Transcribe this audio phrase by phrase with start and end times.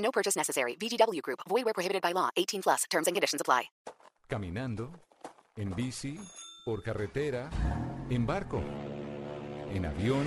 [0.00, 0.76] No purchase necessary.
[0.76, 1.40] VGW Group.
[1.48, 2.30] Void where prohibited by law.
[2.36, 2.84] 18 plus.
[2.90, 3.70] Terms and conditions apply.
[4.28, 4.92] Caminando,
[5.56, 6.16] en bici,
[6.64, 7.50] por carretera,
[8.08, 8.62] en barco,
[9.72, 10.24] en avión.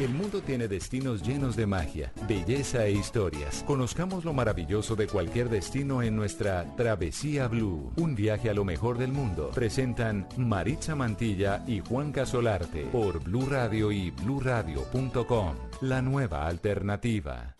[0.00, 3.64] El mundo tiene destinos llenos de magia, belleza e historias.
[3.66, 7.92] Conozcamos lo maravilloso de cualquier destino en nuestra Travesía Blue.
[7.96, 9.50] Un viaje a lo mejor del mundo.
[9.52, 15.56] Presentan Maritza Mantilla y Juan Casolarte por Blue Radio y bluradio.com.
[15.80, 17.57] La nueva alternativa.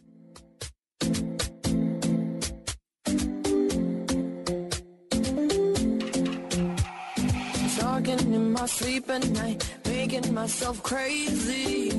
[8.52, 11.90] Night, making myself crazy.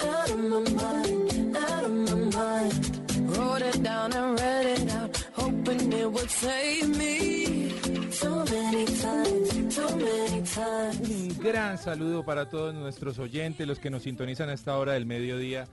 [0.00, 2.92] Out of my mind, out of my mind.
[11.04, 15.06] Un gran saludo para todos nuestros oyentes, los que nos sintonizan a esta hora del
[15.06, 15.66] mediodía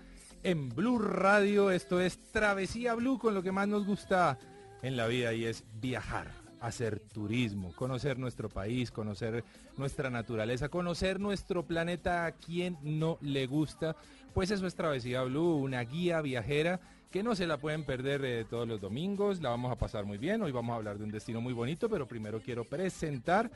[0.44, 1.72] en Blue Radio.
[1.72, 4.38] Esto es Travesía Blue con lo que más nos gusta
[4.82, 9.44] en la vida y es viajar, hacer turismo, conocer nuestro país, conocer
[9.78, 13.96] nuestra naturaleza, conocer nuestro planeta a quien no le gusta.
[14.34, 16.80] Pues eso es Travesía Blue, una guía viajera
[17.12, 20.20] que no se la pueden perder eh, todos los domingos, la vamos a pasar muy
[20.20, 23.50] bien, hoy vamos a hablar de un destino muy bonito, pero primero quiero presentar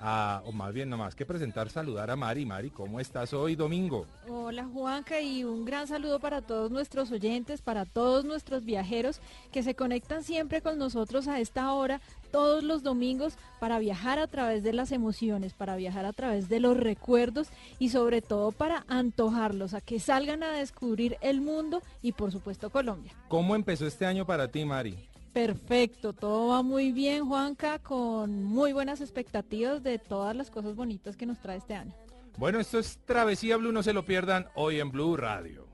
[0.00, 2.46] a, o más bien nomás que presentar, saludar a Mari.
[2.46, 4.06] Mari, ¿cómo estás hoy domingo?
[4.28, 9.20] Hola Juanca y un gran saludo para todos nuestros oyentes, para todos nuestros viajeros
[9.52, 12.00] que se conectan siempre con nosotros a esta hora,
[12.32, 16.60] todos los domingos, para viajar a través de las emociones, para viajar a través de
[16.60, 17.48] los recuerdos
[17.78, 22.70] y sobre todo para antojarlos, a que salgan a descubrir el mundo y por supuesto
[22.70, 23.12] Colombia.
[23.28, 25.09] ¿Cómo empezó este año para ti, Mari?
[25.32, 31.16] Perfecto, todo va muy bien, Juanca, con muy buenas expectativas de todas las cosas bonitas
[31.16, 31.94] que nos trae este año.
[32.36, 35.68] Bueno, esto es Travesía Blue, no se lo pierdan hoy en Blue Radio.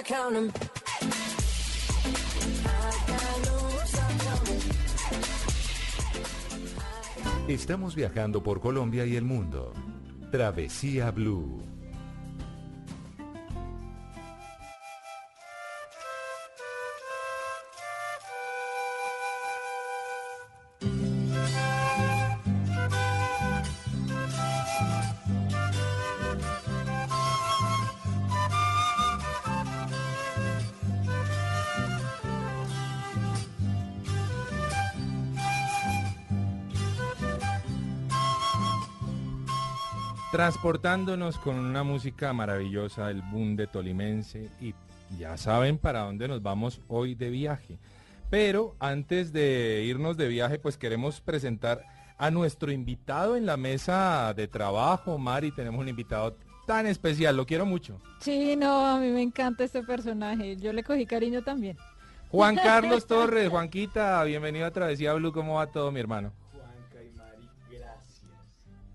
[0.00, 0.50] 'Em.
[7.48, 9.74] Estamos viajando por Colombia y el mundo.
[10.30, 11.60] Travesía Blue.
[40.42, 44.74] Transportándonos con una música maravillosa, el boom de Tolimense y
[45.16, 47.78] ya saben para dónde nos vamos hoy de viaje.
[48.28, 51.84] Pero antes de irnos de viaje, pues queremos presentar
[52.18, 55.16] a nuestro invitado en la mesa de trabajo.
[55.16, 56.36] Mari, tenemos un invitado
[56.66, 58.00] tan especial, lo quiero mucho.
[58.18, 61.76] Sí, no, a mí me encanta este personaje, yo le cogí cariño también.
[62.32, 66.32] Juan Carlos Torres, Juanquita, bienvenido a Travesía Blue, ¿cómo va todo mi hermano?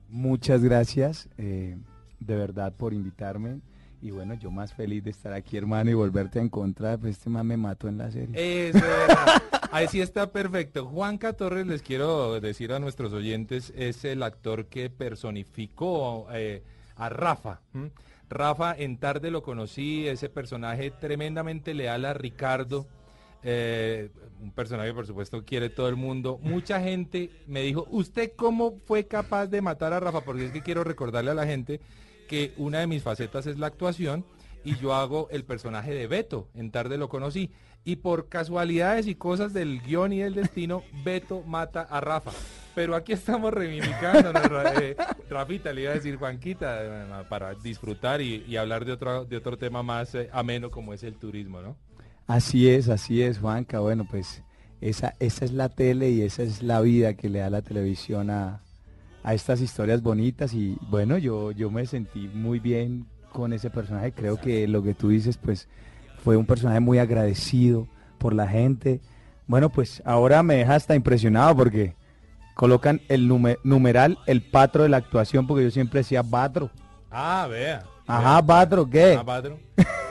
[0.09, 1.78] Muchas gracias eh,
[2.19, 3.62] de verdad por invitarme.
[4.00, 7.00] Y bueno, yo más feliz de estar aquí, hermano, y volverte a encontrar.
[7.00, 8.69] Pues este man me mató en la serie.
[8.69, 9.41] Eso era.
[9.72, 10.85] Ahí sí está perfecto.
[10.85, 16.64] Juanca Torres, les quiero decir a nuestros oyentes, es el actor que personificó eh,
[16.96, 17.61] a Rafa.
[18.29, 22.87] Rafa en tarde lo conocí, ese personaje tremendamente leal a Ricardo.
[23.43, 24.09] Eh,
[24.41, 26.39] un personaje, por supuesto, quiere todo el mundo.
[26.41, 30.22] Mucha gente me dijo, ¿usted cómo fue capaz de matar a Rafa?
[30.22, 31.79] Porque es que quiero recordarle a la gente
[32.28, 34.25] que una de mis facetas es la actuación
[34.63, 36.49] y yo hago el personaje de Beto.
[36.53, 37.51] En tarde lo conocí.
[37.85, 42.31] Y por casualidades y cosas del guion y del destino, Beto mata a Rafa.
[42.75, 44.33] Pero aquí estamos reivindicando,
[45.29, 49.37] Rafita, le iba a decir Juanquita, eh, para disfrutar y, y hablar de otro, de
[49.37, 51.78] otro tema más eh, ameno como es el turismo, ¿no?
[52.28, 53.79] Así es, así es, Juanca.
[53.79, 54.44] Bueno, pues
[54.82, 58.29] esa, esa es la tele y esa es la vida que le da la televisión
[58.29, 58.62] a,
[59.24, 60.53] a estas historias bonitas.
[60.53, 64.12] Y bueno, yo, yo me sentí muy bien con ese personaje.
[64.12, 65.68] Creo que lo que tú dices, pues
[66.24, 67.88] fue un personaje muy agradecido
[68.18, 69.00] por la gente.
[69.47, 71.96] Bueno, pues ahora me deja hasta impresionado porque
[72.56, 76.72] colocan el nume- numeral, el patro de la actuación, porque yo siempre decía batro.
[77.09, 77.84] Ah, vea.
[78.07, 79.17] Ajá, patro, ¿qué?
[79.19, 79.57] Ah, patrón.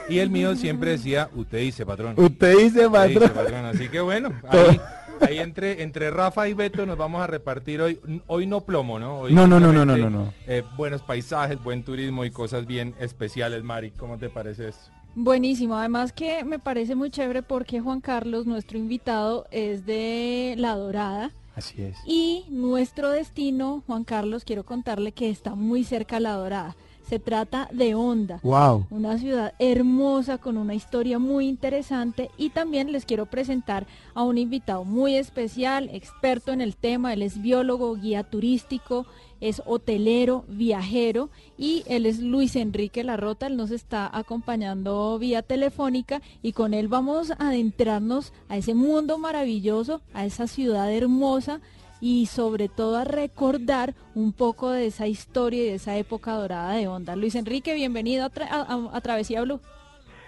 [0.09, 2.13] Y el mío siempre decía, usted dice, patrón.
[2.17, 3.65] Usted dice Usted dice, patrón.
[3.65, 4.79] Así que bueno, ahí,
[5.21, 7.99] ahí entre, entre Rafa y Beto nos vamos a repartir hoy.
[8.27, 9.19] Hoy no plomo, ¿no?
[9.21, 10.33] Hoy No, no, no, no, no, no, no.
[10.47, 13.91] eh, buenos paisajes, buen turismo y cosas bien especiales, Mari.
[13.91, 14.91] ¿Cómo te parece esto?
[15.15, 20.75] Buenísimo, además que me parece muy chévere porque Juan Carlos, nuestro invitado, es de La
[20.75, 21.97] Dorada Así es.
[22.05, 26.75] y nuestro destino, Juan Carlos, quiero contarle que está muy cerca a La Dorada.
[27.07, 28.41] Se trata de Honda.
[28.43, 28.87] Wow.
[28.89, 34.37] Una ciudad hermosa con una historia muy interesante y también les quiero presentar a un
[34.37, 39.05] invitado muy especial, experto en el tema, él es biólogo, guía turístico,
[39.39, 46.21] es hotelero, viajero y él es Luis Enrique Larrota, él nos está acompañando vía telefónica
[46.41, 51.61] y con él vamos a adentrarnos a ese mundo maravilloso, a esa ciudad hermosa
[51.99, 56.73] y sobre todo a recordar un poco de esa historia y de esa época dorada
[56.73, 57.15] de Onda.
[57.15, 59.59] Luis Enrique, bienvenido a, Tra- a- a- Travesía Blue.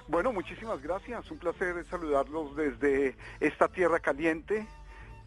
[0.07, 1.29] Bueno, muchísimas gracias.
[1.29, 4.67] Un placer saludarlos desde esta tierra caliente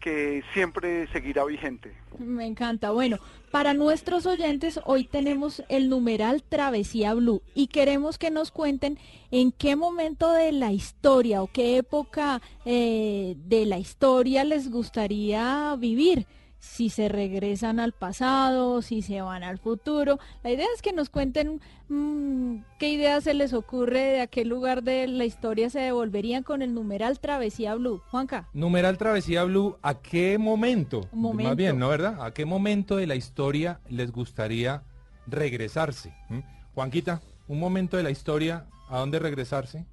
[0.03, 1.93] que siempre seguirá vigente.
[2.19, 2.91] Me encanta.
[2.91, 3.19] Bueno,
[3.51, 8.99] para nuestros oyentes, hoy tenemos el numeral Travesía Blue y queremos que nos cuenten
[9.31, 15.73] en qué momento de la historia o qué época eh, de la historia les gustaría
[15.79, 16.27] vivir.
[16.63, 20.17] Si se regresan al pasado, si se van al futuro.
[20.43, 24.45] La idea es que nos cuenten mm, qué ideas se les ocurre de a qué
[24.45, 28.01] lugar de la historia se devolverían con el numeral Travesía Blue.
[28.09, 28.47] Juanca.
[28.53, 31.01] Numeral Travesía Blue, ¿a qué momento?
[31.11, 31.49] Momento.
[31.49, 32.23] Más bien, ¿no, verdad?
[32.23, 34.83] ¿A qué momento de la historia les gustaría
[35.27, 36.15] regresarse?
[36.29, 36.39] ¿Mm?
[36.73, 39.85] Juanquita, un momento de la historia, ¿a dónde regresarse?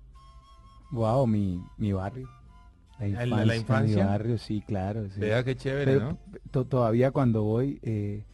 [0.93, 2.40] Wow, mi, mi barrio.
[3.01, 3.97] La ¿El de infancia, la infancia?
[3.97, 5.09] Mi barrio, sí, claro.
[5.09, 5.21] sí.
[5.21, 6.19] Vea qué chévere, Pero ¿no?
[6.51, 8.25] to- todavía cuando voy, eh,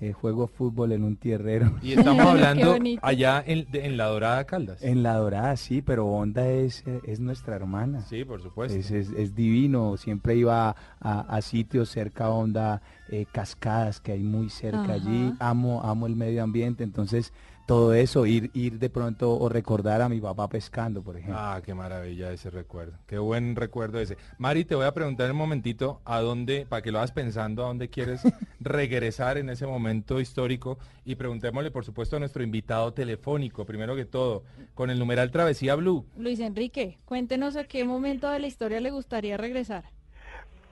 [0.00, 1.72] eh, juego fútbol en un tierrero.
[1.82, 4.82] Y estamos hablando allá en, de- en La Dorada Caldas.
[4.82, 8.00] En La Dorada, sí, pero Honda es, es nuestra hermana.
[8.02, 8.76] Sí, por supuesto.
[8.78, 14.12] Es, es- es divino, siempre iba a, a sitios cerca a Honda, eh, cascadas que
[14.12, 14.92] hay muy cerca Ajá.
[14.94, 17.32] allí, amo, amo el medio ambiente, entonces
[17.66, 21.38] todo eso, ir, ir de pronto o recordar a mi papá pescando, por ejemplo.
[21.38, 22.98] Ah, qué maravilla ese recuerdo.
[23.06, 24.16] Qué buen recuerdo ese.
[24.38, 27.68] Mari, te voy a preguntar un momentito a dónde, para que lo hagas pensando, a
[27.68, 28.22] dónde quieres
[28.60, 30.78] regresar en ese momento histórico.
[31.04, 34.42] Y preguntémosle, por supuesto, a nuestro invitado telefónico, primero que todo,
[34.74, 36.06] con el numeral Travesía Blue.
[36.16, 39.84] Luis Enrique, cuéntenos a qué momento de la historia le gustaría regresar.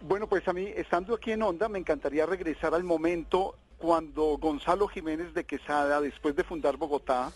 [0.03, 4.87] Bueno, pues a mí, estando aquí en Onda, me encantaría regresar al momento cuando Gonzalo
[4.88, 7.32] Jiménez de Quesada, después de fundar Bogotá,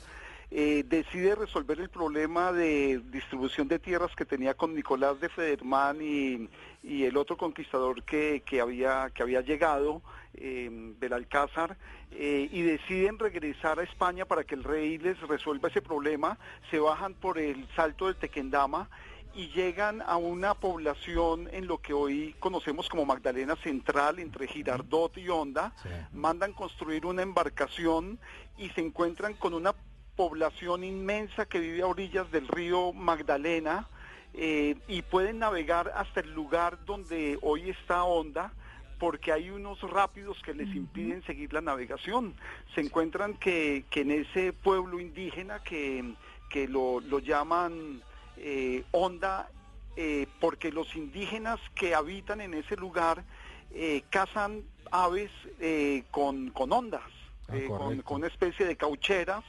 [0.51, 5.99] eh, decide resolver el problema de distribución de tierras que tenía con Nicolás de Federman
[6.03, 6.49] y,
[6.83, 10.03] el otro conquistador que, había, que había llegado,
[10.35, 10.69] eh,
[11.01, 11.79] Belalcázar,
[12.11, 16.39] eh, y deciden regresar a España para que el rey les resuelva ese problema,
[16.71, 18.91] se bajan por el salto del Tequendama
[19.35, 25.17] y llegan a una población en lo que hoy conocemos como Magdalena Central, entre Girardot
[25.19, 25.89] y Honda, Sí.
[26.13, 28.19] mandan construir una embarcación
[28.59, 29.75] y se encuentran con una
[30.17, 33.89] población inmensa que vive a orillas del río Magdalena
[34.35, 38.53] eh, y pueden navegar hasta el lugar donde hoy está Honda
[38.99, 42.35] porque hay unos rápidos que les impiden seguir la navegación.
[42.75, 46.15] Se encuentran que, que en ese pueblo indígena que,
[46.49, 48.01] que lo, lo llaman
[48.37, 49.49] eh, Honda
[49.97, 53.25] eh, porque los indígenas que habitan en ese lugar
[53.73, 57.03] eh, cazan aves eh, con, con ondas,
[57.49, 59.45] Ah, eh, con, con una especie de caucheras,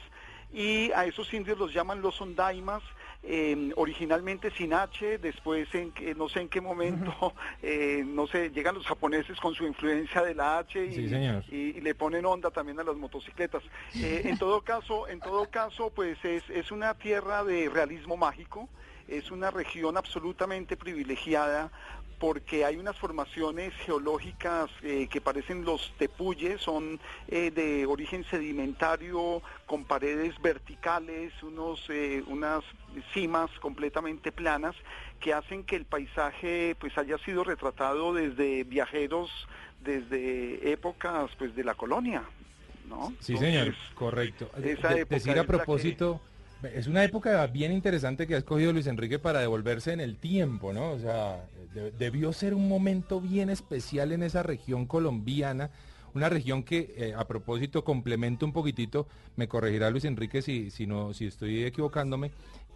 [0.52, 2.82] y a esos indios los llaman los ondaimas,
[3.28, 8.50] eh, originalmente sin H, después en que, no sé en qué momento, eh, no sé,
[8.50, 11.42] llegan los japoneses con su influencia de la H y, Sí, señor.
[11.48, 13.62] y- y le ponen onda también a las motocicletas.
[13.94, 18.68] Eh, en todo caso, en todo caso, pues es, es una tierra de realismo mágico,
[19.08, 21.70] es una región absolutamente privilegiada
[22.18, 29.42] porque hay unas formaciones geológicas eh, que parecen los tepuyes, son eh, de origen sedimentario,
[29.66, 32.64] con paredes verticales, unos, eh, unas
[33.12, 34.74] cimas completamente planas,
[35.20, 39.30] que hacen que el paisaje pues haya sido retratado desde viajeros,
[39.80, 42.24] desde épocas pues de la colonia.
[42.88, 43.12] ¿no?
[43.20, 44.50] Sí, señor, Entonces, correcto.
[44.62, 46.20] esa De- época decir a propósito,
[46.74, 50.72] Es una época bien interesante que ha escogido Luis Enrique para devolverse en el tiempo,
[50.72, 50.90] ¿no?
[50.92, 51.44] O sea,
[51.74, 55.70] de- debió ser un momento bien especial en esa región colombiana,
[56.14, 59.06] una región que, eh, a propósito, complemento un poquitito,
[59.36, 62.30] me corregirá Luis Enrique si, si, no, si estoy equivocándome,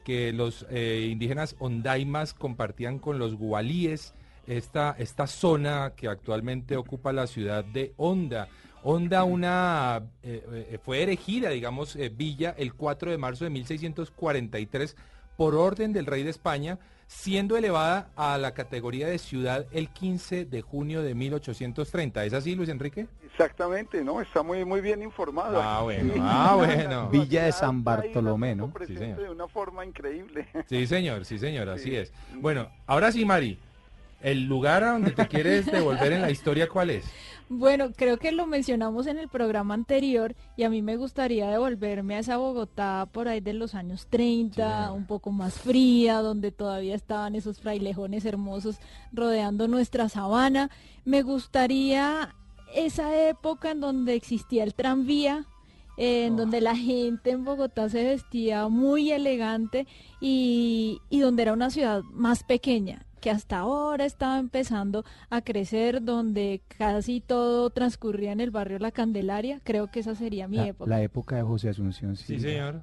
[0.04, 4.14] que los eh, indígenas ondaimas compartían con los gualíes
[4.46, 8.48] esta, esta zona que actualmente ocupa la ciudad de Honda.
[8.82, 14.96] Honda una, eh, eh, fue erigida, digamos, eh, villa el 4 de marzo de 1643
[15.36, 20.44] por orden del rey de España, siendo elevada a la categoría de ciudad el 15
[20.44, 22.24] de junio de 1830.
[22.24, 23.06] ¿Es así, Luis Enrique?
[23.24, 24.20] Exactamente, ¿no?
[24.20, 25.60] Está muy muy bien informado.
[25.62, 27.08] Ah, bueno, ah, bueno.
[27.12, 28.72] Villa de San Bartolomé, ¿no?
[28.86, 29.20] Sí, señor.
[29.22, 30.46] de una forma increíble.
[30.68, 31.96] Sí, señor, sí, señor, así Sí.
[31.96, 32.12] es.
[32.34, 33.58] Bueno, ahora sí, Mari,
[34.20, 37.04] el lugar a donde te quieres devolver en la historia, ¿cuál es?
[37.52, 42.14] Bueno, creo que lo mencionamos en el programa anterior y a mí me gustaría devolverme
[42.14, 44.92] a esa Bogotá por ahí de los años 30, Sí.
[44.94, 48.76] un poco más fría, donde todavía estaban esos frailejones hermosos
[49.12, 50.70] rodeando nuestra sabana.
[51.04, 52.36] Me gustaría
[52.72, 55.44] esa época en donde existía el tranvía,
[55.96, 59.88] en donde la gente en Bogotá se vestía muy elegante
[60.20, 66.02] y, y donde era una ciudad más pequeña que hasta ahora estaba empezando a crecer,
[66.02, 69.60] donde casi todo transcurría en el barrio La Candelaria.
[69.64, 70.90] Creo que esa sería mi La, época.
[70.90, 72.24] la época de José Asunción, sí.
[72.36, 72.82] Sí, señor.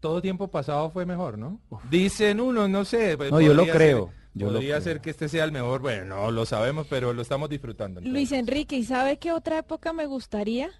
[0.00, 1.60] Todo tiempo pasado fue mejor, ¿no?
[1.90, 3.16] Dicen uno, no sé.
[3.16, 4.80] pues, No, yo lo creo, ser- yo lo podría creo.
[4.82, 5.80] ser que este sea el mejor.
[5.80, 8.00] Bueno, no lo sabemos, pero lo estamos disfrutando.
[8.00, 8.30] Luis.
[8.32, 10.70] Enrique, ¿y sabe qué otra época me gustaría?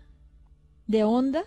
[0.87, 1.43] ¿De onda?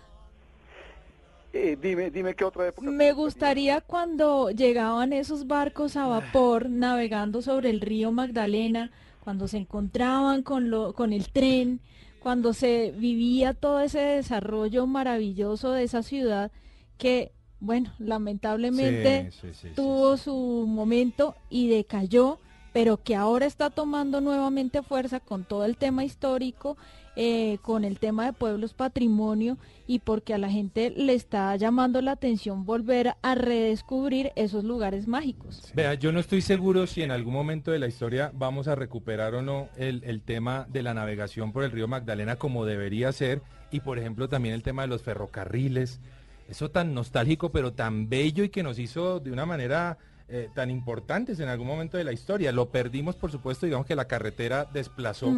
[1.52, 2.90] Eh, dime, dime qué otra época.
[2.90, 8.90] Me gustaría cuando llegaban esos barcos a vapor navegando sobre el río Magdalena,
[9.20, 11.80] cuando se encontraban con, lo, con el tren,
[12.20, 16.50] cuando se vivía todo ese desarrollo maravilloso de esa ciudad
[16.96, 22.38] que, bueno, lamentablemente Sí, sí, sí, sí, tuvo su momento y decayó,
[22.72, 26.76] pero que ahora está tomando nuevamente fuerza con todo el tema histórico,
[27.16, 32.00] eh, con el tema de pueblos patrimonio y porque a la gente le está llamando
[32.00, 35.72] la atención volver a redescubrir esos lugares mágicos.
[35.74, 39.34] Vea, yo no estoy seguro si en algún momento de la historia vamos a recuperar
[39.34, 43.42] o no el, el tema de la navegación por el río Magdalena como debería ser
[43.70, 46.00] y por ejemplo también el tema de los ferrocarriles,
[46.48, 49.98] eso tan nostálgico pero tan bello y que nos hizo de una manera
[50.34, 52.52] eh, tan importantes en algún momento de la historia.
[52.52, 55.30] Lo perdimos por supuesto, digamos que la carretera desplazó,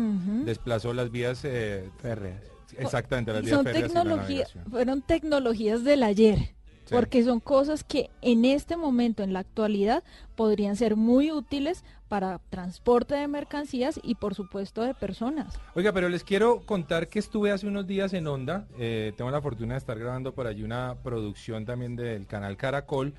[0.44, 2.40] desplazó las vías eh, Férreas.
[2.78, 3.94] exactamente las vías Son férreas y
[4.36, 6.38] la fueron tecnologías del ayer.
[6.84, 6.94] Sí.
[6.94, 10.04] Porque son cosas que en este momento, en la actualidad,
[10.36, 15.58] podrían ser muy útiles para transporte de mercancías y por supuesto de personas.
[15.74, 18.68] Oiga, pero les quiero contar que estuve hace unos días en Onda.
[18.78, 23.14] eh, tengo la fortuna de estar grabando por allí una producción también del canal Caracol.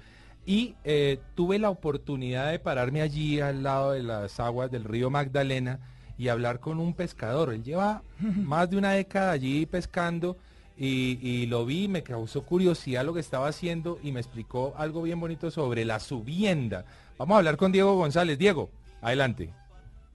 [0.45, 5.09] Y eh, tuve la oportunidad de pararme allí al lado de las aguas del río
[5.09, 5.79] Magdalena
[6.17, 7.53] y hablar con un pescador.
[7.53, 10.37] Él lleva más de una década allí pescando
[10.77, 15.01] y, y lo vi, me causó curiosidad lo que estaba haciendo y me explicó algo
[15.01, 16.85] bien bonito sobre la subienda.
[17.17, 18.37] Vamos a hablar con Diego González.
[18.37, 18.69] Diego,
[19.01, 19.49] adelante.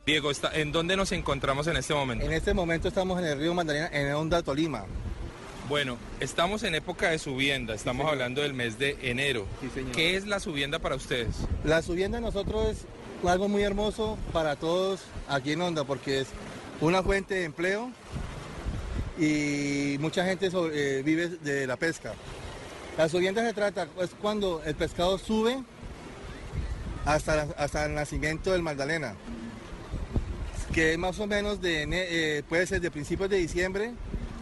[0.07, 2.25] Diego, está, ¿en dónde nos encontramos en este momento?
[2.25, 4.85] En este momento estamos en el río Magdalena, en Honda, Tolima.
[5.71, 9.47] Bueno, estamos en época de subienda, estamos hablando del mes de enero.
[9.61, 9.93] Sí, señor.
[9.93, 11.29] ¿Qué es la subienda para ustedes?
[11.62, 12.79] La subienda nosotros es
[13.25, 16.27] algo muy hermoso para todos aquí en Honda porque es
[16.81, 17.93] una fuente de empleo
[19.17, 22.15] y mucha gente sobre- eh, vive de la pesca.
[22.99, 25.62] La subienda se trata, es cuando el pescado sube
[27.05, 29.15] hasta, la- hasta el nacimiento del Magdalena,
[30.75, 33.93] que es más o menos de, eh, puede ser de principios de diciembre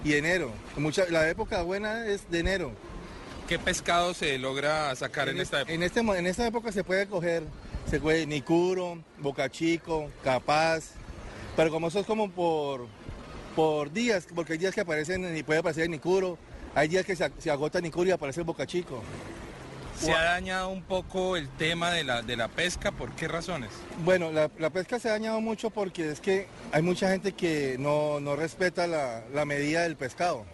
[0.04, 0.52] y enero.
[0.76, 2.72] Mucha, la época buena es de enero.
[3.48, 5.72] ¿Qué pescado se logra sacar en, es- esta época?
[5.72, 7.42] En, este, en esta época se puede coger,
[7.90, 10.90] se puede Nicuro, Boca Chico, Capaz,
[11.56, 12.86] pero como eso es como por,
[13.56, 16.36] por días, porque hay días que aparecen y puede aparecer Nicuro,
[16.74, 19.02] hay días que se, se agota Nicuro y aparece Boca Chico.
[20.00, 23.70] Se ha dañado un poco el tema de la, de la pesca, ¿por qué razones?
[24.04, 27.76] Bueno, la, la pesca se ha dañado mucho porque es que hay mucha gente que
[27.78, 30.44] no, no respeta la, la medida del pescado.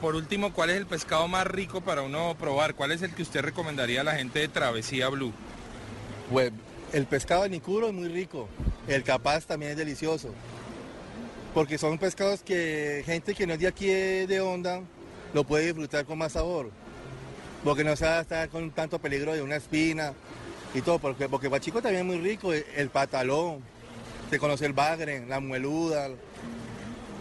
[0.00, 2.74] Por último, ¿cuál es el pescado más rico para uno probar?
[2.74, 5.32] ¿Cuál es el que usted recomendaría a la gente de Travesía Blue?
[6.30, 6.52] Pues
[6.92, 8.48] el pescado de Nicuro es muy rico,
[8.88, 10.30] el Capaz también es delicioso,
[11.54, 14.80] porque son pescados que gente que no es de aquí de Honda
[15.34, 16.70] lo puede disfrutar con más sabor,
[17.66, 20.12] porque no se va a estar con tanto peligro de una espina
[20.72, 23.58] y todo, porque, porque Pachico también es muy rico, el, patalón,
[24.30, 26.08] se conoce el bagre, la mueluda,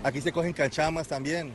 [0.04, 1.52] aquí se cogen cachamas también.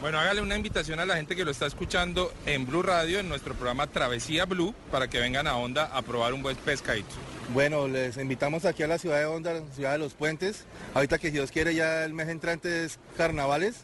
[0.00, 3.28] Bueno, hágale una invitación a la gente que lo está escuchando en Blue Radio, en
[3.28, 7.14] nuestro programa Travesía Blue, para que vengan a Honda a probar un buen pescadito.
[7.54, 10.64] Bueno, les invitamos aquí a la ciudad de Honda, ciudad de los puentes.
[10.94, 13.76] Ahorita que si Dios quiere ya el mes entrante es carnavales.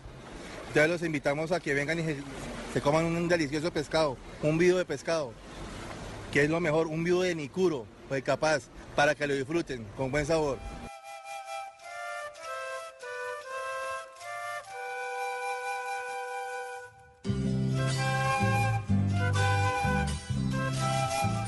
[0.66, 2.02] Entonces los invitamos a que vengan y
[2.78, 5.32] se, coman un delicioso pescado, un vido de pescado,
[6.32, 10.12] que es lo mejor, un vido de nicuro, pues capaz, para que lo disfruten con
[10.12, 10.58] buen sabor.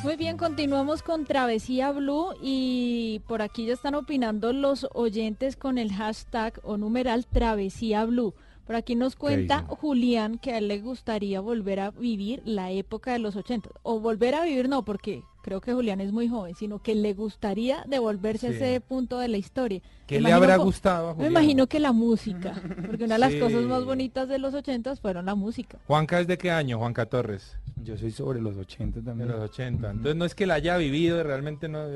[0.03, 5.79] Muy bien, continuamos con Travesía Blue y por aquí ya están opinando los oyentes con
[5.79, 8.35] el hashtag o numeral Travesía Blue.
[8.67, 9.65] Por aquí nos cuenta?
[9.69, 13.69] Julián que a él le gustaría volver a vivir la época de los 80.
[13.83, 17.15] O volver a vivir no, porque creo que Julián es muy joven, sino que le
[17.15, 19.81] gustaría devolverse a ese punto de la historia.
[20.07, 21.33] ¿Qué Me le imagino habrá gustado a Me Julián?
[21.33, 23.41] imagino que la música, porque una de las Sí.
[23.41, 25.79] cosas más bonitas de los 80 fueron la música.
[25.89, 27.57] Juanca es de qué año, Juanca Torres?
[27.83, 29.31] Yo soy sobre los 80 De también.
[29.31, 29.91] los 80.
[29.91, 31.87] Entonces no es que la haya vivido, realmente no,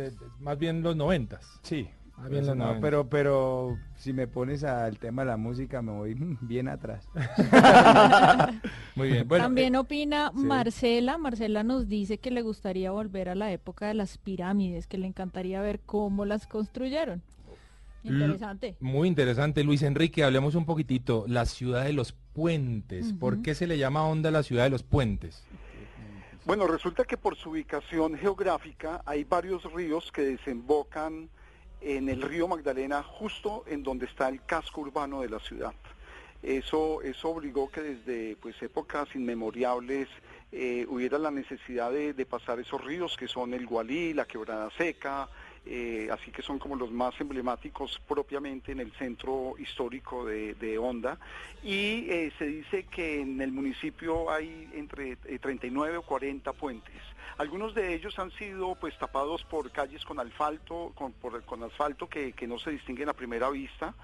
[0.40, 1.38] más bien los 90.
[1.62, 1.88] Sí.
[2.16, 2.80] Ah, bien eso los no, 90.
[2.80, 7.09] pero, pero si me pones al tema de la música me voy mm, bien atrás.
[8.94, 9.28] Muy bien.
[9.28, 10.44] Bueno, También eh, opina sí.
[10.44, 11.18] Marcela.
[11.18, 15.06] Marcela nos dice que le gustaría volver a la época de las pirámides, que le
[15.06, 17.23] encantaría ver cómo las construyeron.
[18.04, 18.76] Interesante.
[18.80, 20.25] Muy interesante, Luis Enrique.
[20.25, 21.25] Hablemos un poquitito.
[21.26, 23.14] La ciudad de los puentes.
[23.14, 25.42] ¿Por qué se le llama Honda la ciudad de los puentes?
[26.44, 31.30] Bueno, resulta que por su ubicación geográfica hay varios ríos que desembocan
[31.85, 35.75] en el río Magdalena, justo en donde está el casco urbano de la ciudad.
[36.43, 40.09] Eso, eso obligó que desde pues, épocas inmemoriales
[40.53, 44.71] eh, hubiera la necesidad de, de pasar esos ríos que son el Gualí, la Quebrada
[44.76, 45.29] Seca,
[45.67, 50.76] eh, así que son como los más emblemáticos propiamente en el centro histórico de, de
[50.79, 51.19] Honda.
[51.62, 56.95] Y eh, se dice que en el municipio hay entre eh, 39 o 40 puentes.
[57.38, 62.59] Algunos de ellos han sido pues tapados por calles con asfalto, con, asfalto que, no
[62.59, 63.95] se distinguen a primera vista,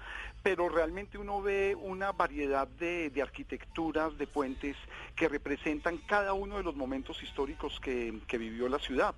[0.43, 4.75] pero realmente uno ve una variedad de, arquitecturas, de puentes
[5.15, 9.13] que representan cada uno de los momentos históricos que, vivió la ciudad.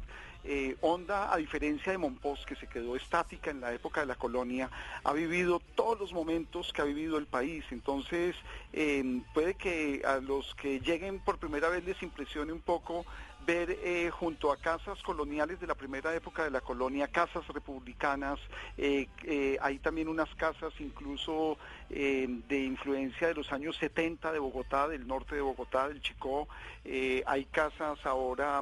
[0.45, 4.15] Eh, Honda, a diferencia de Monpós, que se quedó estática en la época de la
[4.15, 4.69] colonia,
[5.05, 7.63] ha vivido todos los momentos que ha vivido el país.
[7.71, 8.35] Entonces,
[8.73, 13.05] eh, puede que a los que lleguen por primera vez les impresione un poco
[13.45, 18.39] ver eh, junto a casas coloniales de la primera época de la colonia, casas republicanas,
[18.77, 21.57] eh, eh, hay también unas casas incluso
[21.89, 26.47] de influencia de los años 70 de Bogotá, del norte de Bogotá, del Chicó,
[27.25, 28.61] hay casas ahora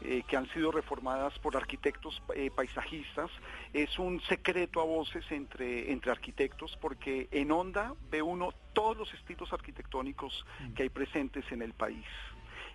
[0.00, 2.22] eh, que han sido reformadas por arquitectos
[2.54, 3.30] paisajistas.
[3.72, 9.14] Es un secreto a voces entre, entre arquitectos porque en Honda ve uno todos los
[9.14, 10.44] estilos arquitectónicos
[10.76, 12.04] que hay presentes en el país.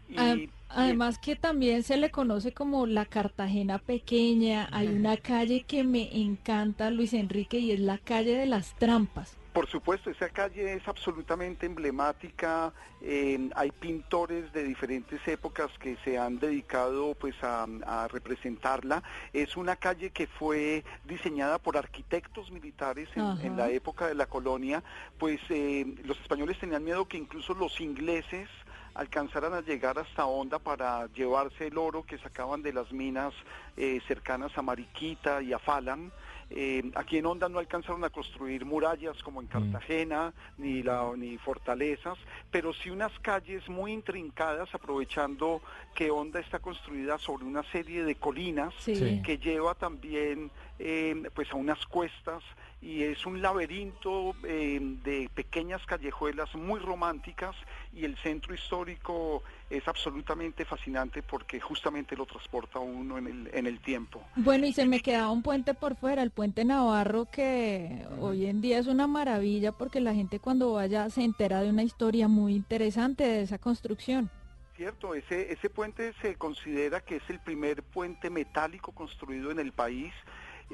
[0.09, 4.67] Y- Además que también se le conoce como la Cartagena pequeña.
[4.71, 9.37] Hay una calle que me encanta, Luis Enrique, y es la calle de las trampas.
[9.53, 12.73] Por supuesto, esa calle es absolutamente emblemática.
[13.05, 19.03] eh, hay pintores de diferentes épocas que se han dedicado pues a, a representarla.
[19.31, 24.25] Es una calle que fue diseñada por arquitectos militares en, en la época de la
[24.25, 24.83] colonia.
[25.19, 28.49] Pues eh, los españoles tenían miedo que incluso los ingleses
[28.95, 33.33] alcanzaran a llegar hasta Honda para llevarse el oro que sacaban de las minas
[33.77, 36.11] eh, cercanas a Mariquita y a Falan.
[36.49, 41.37] Eh, aquí en Honda no alcanzaron a construir murallas como en Cartagena, ni, la, ni
[41.39, 42.17] fortalezas,
[42.51, 45.61] pero sí unas calles muy intrincadas, aprovechando
[45.95, 48.73] que Honda está construida sobre una serie de colinas.
[48.77, 49.21] Sí.
[49.23, 52.43] que lleva también eh, pues a unas cuestas
[52.81, 57.55] y es un laberinto eh, de pequeñas callejuelas muy románticas
[57.93, 63.67] y el centro histórico es absolutamente fascinante porque justamente lo transporta uno en el, en
[63.67, 64.21] el tiempo.
[64.35, 68.59] Bueno, y se me quedaba un puente por fuera, el puente Navarro, que hoy en
[68.59, 72.53] día es una maravilla porque la gente cuando vaya se entera de una historia muy
[72.53, 74.29] interesante de esa construcción.
[74.75, 79.71] Cierto, ese, ese puente se considera que es el primer puente metálico construido en el
[79.71, 80.11] país,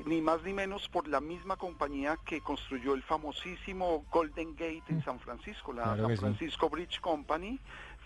[0.06, 5.04] ni más ni menos por la misma compañía que construyó el famosísimo Golden Gate en
[5.04, 6.22] San Francisco, la Claro San sí.
[6.22, 7.60] Francisco Bridge Company.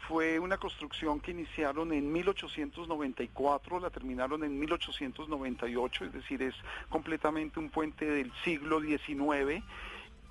[0.08, 6.56] Fue una construcción que iniciaron en 1894, la terminaron en 1898, es decir, es
[6.90, 9.64] completamente un puente del siglo XIX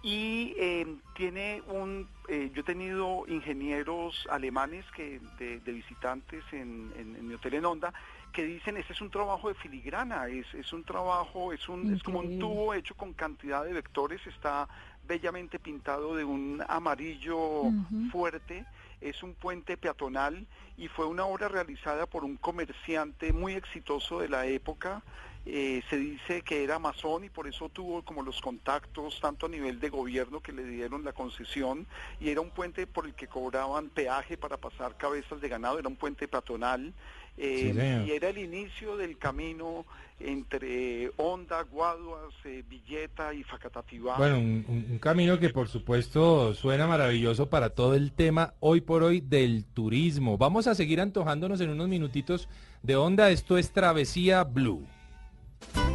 [0.02, 6.92] y eh, tiene un eh, yo he tenido ingenieros alemanes que de, de visitantes en,
[6.96, 7.94] en- en mi hotel en Honda
[8.32, 12.02] que dicen ese es un trabajo de filigrana es, es un trabajo es un es
[12.02, 14.68] como un tubo hecho con cantidad de vectores está
[15.06, 17.64] bellamente pintado de un amarillo
[18.10, 18.64] fuerte.
[19.00, 24.28] Es un puente peatonal y fue una obra realizada por un comerciante muy exitoso de
[24.28, 25.02] la época.
[25.44, 29.48] Eh, se dice que era masón y por eso tuvo como los contactos tanto a
[29.48, 31.84] nivel de gobierno que le dieron la concesión
[32.20, 35.88] y era un puente por el que cobraban peaje para pasar cabezas de ganado, era
[35.88, 36.94] un puente peatonal
[37.38, 37.72] eh,
[38.04, 39.84] Sí, y era el inicio del camino
[40.20, 44.16] entre Honda, Guaduas, eh, Villeta y Facatativá.
[44.18, 48.80] Bueno, un, un- un camino que por supuesto suena maravilloso para todo el tema hoy
[48.82, 50.38] por hoy del turismo.
[50.38, 52.48] Vamos a seguir antojándonos en unos minutitos
[52.82, 53.30] de onda.
[53.30, 54.86] Esto es Travesía Blue.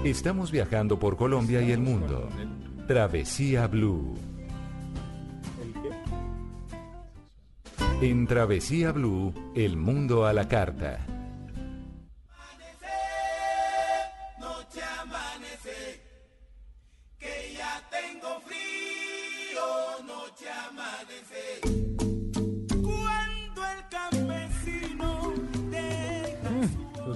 [0.03, 2.27] Estamos viajando por Colombia y el mundo.
[2.87, 4.15] Travesía Blue.
[8.01, 10.99] En Travesía Blue, el mundo a la carta.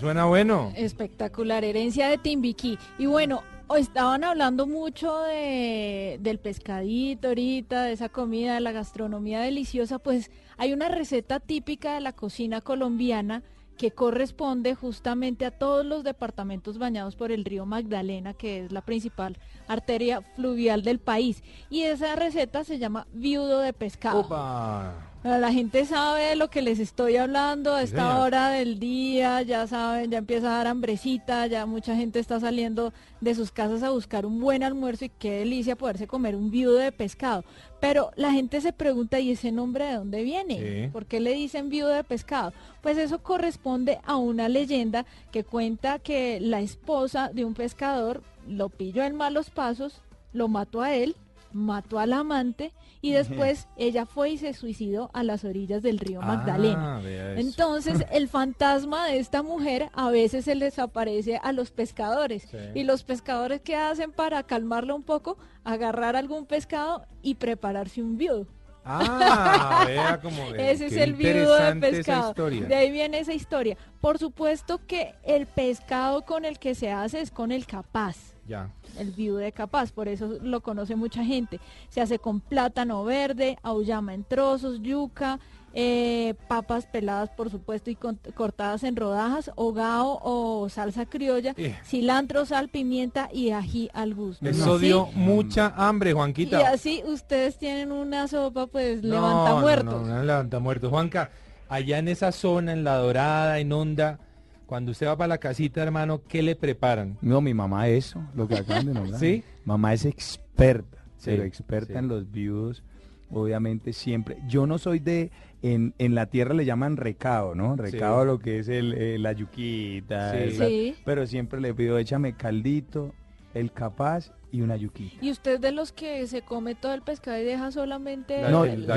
[0.01, 0.73] Suena bueno.
[0.75, 2.79] Espectacular, herencia de Timbiquí.
[2.97, 3.43] Y bueno,
[3.77, 10.31] estaban hablando mucho de, del pescadito ahorita, de esa comida, de la gastronomía deliciosa, pues
[10.57, 13.43] hay una receta típica de la cocina colombiana
[13.81, 18.81] que corresponde justamente a todos los departamentos bañados por el río Magdalena, que es la
[18.81, 21.43] principal arteria fluvial del país.
[21.71, 25.09] Y esa receta se llama viudo de pescado.
[25.23, 29.67] La gente sabe de lo que les estoy hablando a esta hora del día, ya
[29.67, 33.91] saben, ya empieza a dar hambrecita, ya mucha gente está saliendo de sus casas a
[33.91, 37.43] buscar un buen almuerzo y qué delicia poderse comer un viudo de pescado.
[37.79, 40.85] Pero la gente se pregunta, ¿y ese nombre de dónde viene?
[40.85, 40.89] Sí.
[40.91, 42.51] ¿Por qué le dicen viudo de pescado?
[42.81, 48.69] Pues eso corresponde a una leyenda que cuenta que la esposa de un pescador lo
[48.69, 50.01] pilló en malos pasos,
[50.33, 51.15] lo mató a él,
[51.53, 56.21] mató al amante y después ella fue y se suicidó a las orillas del río
[56.21, 56.97] Magdalena.
[56.97, 57.33] Ah.
[57.35, 62.43] Entonces, el fantasma de esta mujer a veces se les aparece a los pescadores.
[62.43, 62.57] Sí.
[62.75, 65.37] Y los pescadores, ¿qué hacen para calmarla un poco?
[65.63, 68.47] Agarrar algún pescado y prepararse un viudo.
[68.83, 70.43] Ah, vea como.
[70.55, 72.33] Ese es el viudo de pescado.
[72.33, 73.77] De ahí viene esa historia.
[73.99, 78.17] Por supuesto que el pescado con el que se hace es con el capaz
[78.47, 78.69] Ya.
[78.97, 81.59] el viudo de capaz, por eso lo conoce mucha gente.
[81.89, 85.39] Se hace con plátano verde, auyama en trozos, yuca,
[85.73, 91.75] eh, papas peladas por supuesto y con- cortadas en rodajas, hogao o salsa criolla, Eh.
[91.85, 94.47] cilantro, sal, pimienta y ají al gusto.
[94.47, 96.69] Eso Así- dio mucha hambre, y Juanquita.
[96.69, 100.07] así ustedes tienen una sopa pues No, levanta no, muertos.
[100.07, 100.89] No, no, levanta muertos.
[100.89, 101.31] Juanca,
[101.69, 104.19] allá en esa zona, en La Dorada, en Onda,
[104.65, 107.17] cuando usted va para la casita, hermano, ¿qué le preparan?
[107.21, 109.19] No, mi mamá eso, lo que acaban de nombrar.
[109.19, 109.43] ¿Sí?
[109.65, 111.99] Mamá es experta, Sí, pero experta sí.
[111.99, 112.83] en los viudos,
[113.33, 114.37] obviamente siempre.
[114.47, 117.75] Yo no soy de, en, en la tierra le llaman recado, ¿no?
[117.75, 118.27] Recado Sí.
[118.27, 120.37] lo que es el, eh, la yuquita, Sí.
[120.43, 120.95] esa- Sí.
[121.05, 123.13] pero siempre le pido, échame caldito,
[123.53, 125.15] el capaz y una yuquita.
[125.21, 128.65] Y usted de los que se come todo el pescado y deja solamente La- No,
[128.65, 128.87] la, de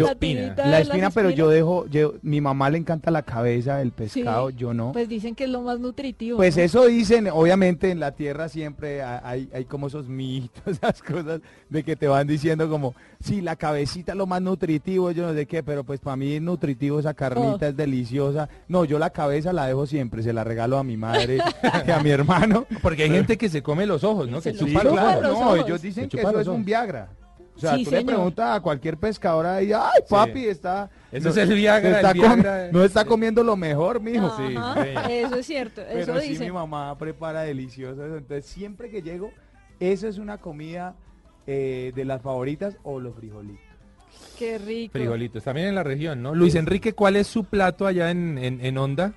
[0.56, 4.56] La espina, pero yo dejo, yo, mi mamá le encanta la cabeza del pescado, Sí,
[4.56, 4.92] yo no.
[4.92, 6.36] Pues dicen que es lo más nutritivo.
[6.36, 6.62] Pues ¿no?
[6.62, 11.40] eso dicen, obviamente en la tierra siempre ha- hay, hay como esos mitos, esas cosas
[11.68, 15.34] de que te van diciendo como, sí, la cabecita es lo más nutritivo, yo no
[15.34, 17.68] sé qué, pero pues para mí es nutritivo esa carnita, Oh.
[17.68, 18.48] es deliciosa.
[18.68, 21.38] No, yo la cabeza la dejo siempre, se la regalo a mi madre
[21.86, 22.66] y a mi hermano.
[22.82, 24.40] Porque hay gente que se come los ojos, ¿no?
[24.40, 25.43] Se Que chupa los claro, ojos.
[25.44, 26.64] No, ellos dicen que eso es un.
[26.64, 27.10] Viagra.
[27.56, 30.90] O sea, Sí, tú le preguntas a cualquier pescadora y ay, papi, está...
[31.12, 32.68] Ese es el Viagra, está el com- Viagra.
[32.72, 34.36] no está comiendo lo mejor, mijo.
[34.36, 35.12] Sí, Ajá, sí.
[35.12, 36.46] Eso es cierto, eso Pero sí dicen.
[36.48, 38.06] mi mamá prepara deliciosas.
[38.06, 39.30] Entonces siempre que llego,
[39.78, 40.96] eso es una comida
[41.46, 43.62] eh, de las favoritas o los frijolitos.
[44.36, 44.92] Qué rico.
[44.92, 46.34] Frijolitos, también en la región, ¿no?
[46.34, 49.12] Luis Enrique, ¿cuál es su plato allá en, en, en Onda?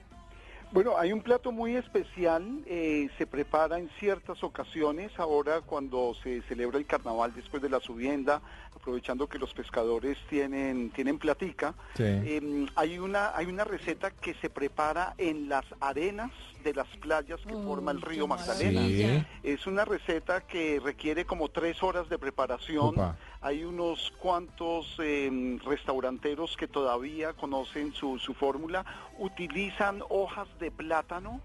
[0.72, 6.42] Bueno, hay un plato muy especial, eh, se prepara en ciertas ocasiones, ahora cuando se
[6.44, 8.42] celebra el carnaval después de la subienda,
[8.76, 12.04] aprovechando que los pescadores tienen, tienen platica, Sí.
[12.04, 16.32] eh, hay, una, hay una receta que se prepara en las arenas
[16.64, 19.26] de las playas que Oh, forma el río Magdalena.
[19.44, 22.90] Es una receta que requiere como tres horas de preparación.
[22.90, 23.16] Opa.
[23.42, 28.86] Hay unos cuantos eh, restauranteros que todavía conocen su, su fórmula.
[29.20, 31.42] Utilizan hojas de plátano,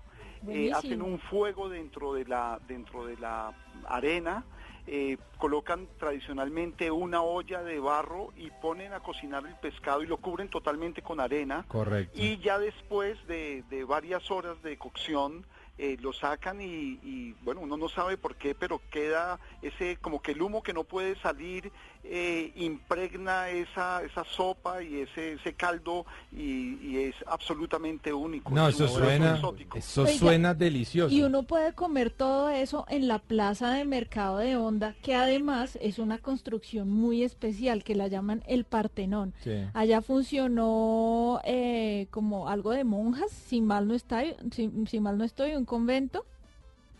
[0.49, 3.55] eh, hacen un fuego dentro de la, dentro de la
[3.87, 4.45] arena,
[4.87, 10.17] eh, colocan tradicionalmente una olla de barro y ponen a cocinar el pescado y lo
[10.17, 11.65] cubren totalmente con arena.
[11.69, 12.19] Correcto.
[12.19, 15.47] Y ya después de, de varias horas de cocción,
[15.79, 20.21] eh, lo sacan y, y, bueno, uno no sabe por qué, pero queda ese, como
[20.21, 21.73] que el humo que no puede salir
[22.05, 28.51] eh, impregna esa, esa sopa y ese, ese caldo y, y es absolutamente único.
[28.51, 29.79] No, Es eso suena, exótico.
[29.79, 31.15] eso Oiga, suena delicioso.
[31.15, 35.79] Y uno puede comer todo eso en la plaza de mercado de Honda, que además
[35.81, 39.33] es una construcción muy especial que la llaman el Partenón.
[39.45, 39.53] Sí.
[39.73, 45.25] Allá funcionó eh, como algo de monjas, si mal no estoy, si, si mal no
[45.25, 46.25] estoy, un convento.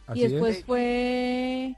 [0.07, 0.33] Así y es.
[0.33, 1.77] después fue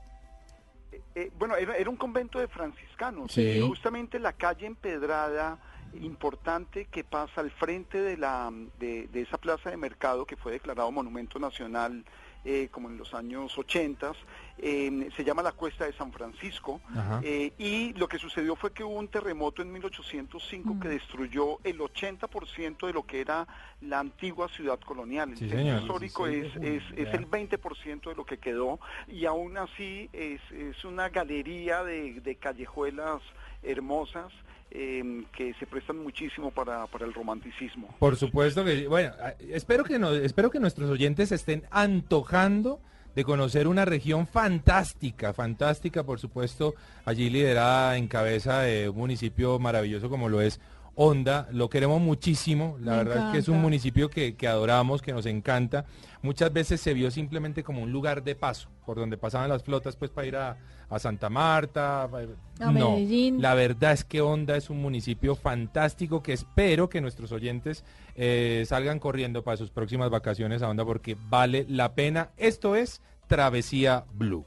[1.14, 3.32] Eh, bueno, era, era un convento de franciscanos.
[3.32, 3.42] Sí.
[3.42, 5.58] Y justamente la calle empedrada
[6.00, 10.52] importante que pasa al frente de, la, de, de esa plaza de mercado que fue
[10.52, 12.04] declarado monumento nacional
[12.44, 14.12] eh, como en los años 80,
[14.58, 16.80] eh, se llama la Cuesta de San Francisco.
[17.22, 21.78] Eh, y lo que sucedió fue que hubo un terremoto en 1805 que destruyó el
[21.78, 23.46] 80% de lo que era
[23.80, 25.30] la antigua ciudad colonial.
[25.30, 25.80] El Sí, centro señor.
[25.80, 28.78] histórico 16 es, es, es el 20% de lo que quedó
[29.08, 33.20] y aún así es, es una galería de, de callejuelas
[33.62, 34.32] hermosas
[34.74, 37.94] eh, que se prestan muchísimo para, para el romanticismo.
[38.00, 38.88] Por supuesto que.
[38.88, 39.12] Bueno,
[39.50, 42.80] espero que, espero que nuestros oyentes estén antojando
[43.14, 49.58] de conocer una región fantástica, fantástica, por supuesto, allí liderada en cabeza de un municipio
[49.60, 50.60] maravilloso como lo es
[50.96, 51.48] Honda.
[51.52, 55.12] Lo queremos muchísimo, la Me verdad es que es un municipio que, que adoramos, que
[55.12, 55.84] nos encanta.
[56.22, 59.96] Muchas veces se vio simplemente como un lugar de paso, por donde pasaban las flotas
[59.96, 60.56] pues para ir a,
[60.88, 62.08] a Santa Marta.
[62.10, 62.20] pa-
[62.66, 63.42] A no, Medellín.
[63.42, 68.64] la verdad es que Honda es un municipio fantástico que espero que nuestros oyentes eh,
[68.66, 72.30] salgan corriendo para sus próximas vacaciones a Honda porque vale la pena.
[72.38, 74.46] Esto es Travesía Blue.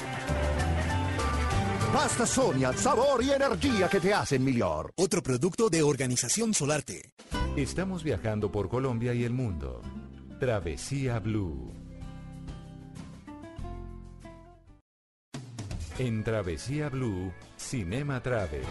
[1.93, 4.93] Pasta Sonia, sabor y energía que te hacen mejor.
[4.95, 7.11] Otro producto de Organización Solarte.
[7.57, 9.81] Estamos viajando por Colombia y el mundo.
[10.39, 11.73] Travesía Blue.
[15.99, 18.63] En Travesía Blue, Cinema Travel.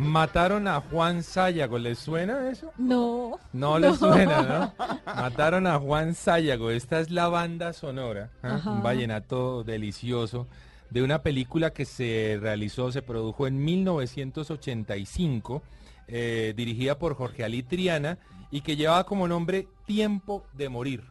[0.00, 2.72] Mataron a Juan Sayago, ¿les suena eso?
[2.78, 3.38] No.
[3.52, 4.72] No les suena, ¿no?
[5.04, 6.70] Mataron a Juan Sayago.
[6.70, 8.30] Esta es la banda sonora.
[8.42, 8.70] Ajá.
[8.70, 10.46] un vallenato delicioso
[10.88, 15.62] de una película que se realizó, se produjo en 1985,
[16.08, 18.18] eh, dirigida por Jorge Ali Triana
[18.50, 21.04] y que llevaba como nombre Tiempo de Morir.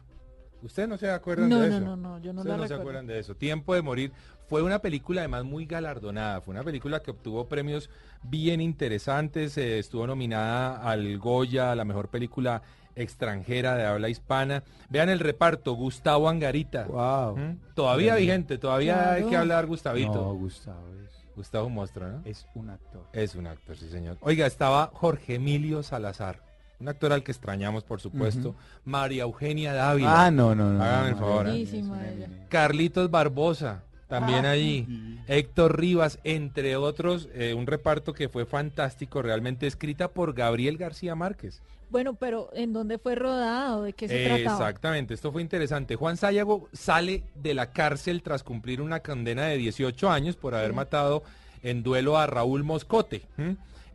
[0.62, 1.84] ¿Ustedes no se acuerdan No, de no, eso?
[1.86, 2.82] no, no, yo no Ustedes la no se recuerdo.
[2.82, 3.34] acuerdan de eso.
[3.34, 4.12] Tiempo de Morir
[4.50, 6.40] fue una película además muy galardonada.
[6.40, 7.88] Fue una película que obtuvo premios
[8.24, 9.56] bien interesantes.
[9.56, 12.60] eh, estuvo nominada al Goya, a la mejor película
[12.96, 14.64] extranjera de habla hispana.
[14.88, 16.86] Vean el reparto, Gustavo Angarita.
[16.86, 17.36] Wow.
[17.36, 17.58] ¿Mm?
[17.76, 20.14] Todavía vigente, todavía hay que hablar Gustavito.
[20.14, 22.22] No, Gustavo es, Gustavo un monstruo, ¿no?
[22.24, 23.06] es un actor.
[23.12, 24.18] Es un actor, sí señor.
[24.20, 26.42] Oiga, estaba Jorge Emilio Salazar,
[26.80, 28.56] un actor al que extrañamos, por supuesto.
[28.84, 30.24] María Eugenia Dávila.
[30.24, 30.82] Ah, no, no, no.
[30.82, 32.46] Hágame no, el favor, ¿eh?
[32.48, 34.86] Carlitos Barbosa, también allí.
[35.28, 41.14] Héctor Rivas, entre otros, eh, un reparto que fue fantástico, realmente escrita por Gabriel García
[41.14, 41.62] Márquez.
[41.88, 43.82] Bueno, pero ¿en dónde fue rodado?
[43.82, 44.58] ¿De qué se Eh, trataba?
[44.68, 45.96] Exactamente, esto fue interesante.
[45.96, 50.70] Juan Sayago sale de la cárcel tras cumplir una condena de 18 años por haber
[50.70, 50.76] Sí.
[50.76, 51.22] matado
[51.62, 53.22] en duelo a Raúl Moscote.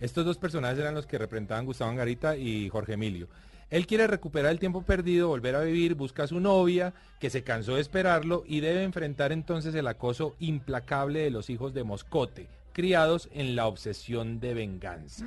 [0.05, 3.27] Estos dos personajes eran los que representaban Gustavo Angarita y Jorge Emilio.
[3.71, 7.43] Él quiere recuperar el tiempo perdido, volver a vivir, busca a su novia, que se
[7.43, 12.47] cansó de esperarlo y debe enfrentar entonces el acoso implacable de los hijos de Moscote,
[12.71, 15.25] criados en la obsesión de venganza.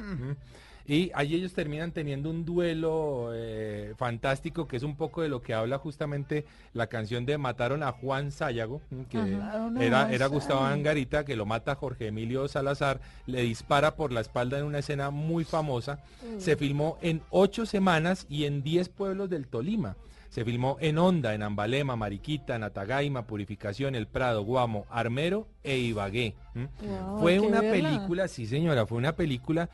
[0.89, 5.43] Y ahí ellos terminan teniendo un duelo eh, fantástico que es un poco de lo
[5.43, 9.71] que habla justamente la canción de Mataron a Juan Sayago, mm, que Ajá.
[10.11, 10.65] era, Gustavo.
[10.65, 15.11] Angarita, que lo mata Jorge Emilio Salazar, le dispara por la espalda en una escena
[15.11, 15.99] muy famosa.
[16.23, 16.41] Mm.
[16.41, 19.95] Se filmó en ocho semanas y en diez pueblos del Tolima.
[20.31, 25.77] Se filmó en Honda, en Ambalema, Mariquita, en Atagaima, Purificación, El Prado, Guamo, Armero e
[25.79, 26.35] Ibagué.
[26.55, 26.69] ¿m?
[26.81, 27.91] Wow, fue una verla.
[27.91, 29.69] película, sí señora, fue una película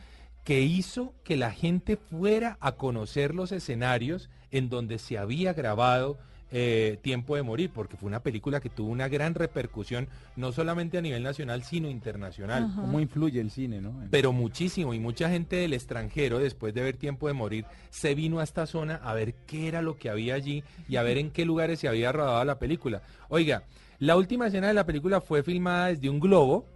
[0.45, 6.19] que hizo que la gente fuera a conocer los escenarios en donde se había grabado
[6.57, 10.99] eh, Tiempo de Morir, porque fue una película que tuvo una gran repercusión, no solamente
[10.99, 12.65] a nivel nacional, sino internacional.
[12.65, 12.81] Ajá.
[12.83, 13.93] ¿Cómo influye el cine, no?
[14.11, 18.39] Pero muchísimo, y mucha gente del extranjero, después de ver Tiempo de Morir, se vino
[18.39, 21.31] a esta zona a ver qué era lo que había allí y a ver en
[21.31, 23.03] qué lugares se había rodado la película.
[23.31, 23.65] Oiga,
[23.99, 26.67] la última escena de la película fue filmada desde un globo.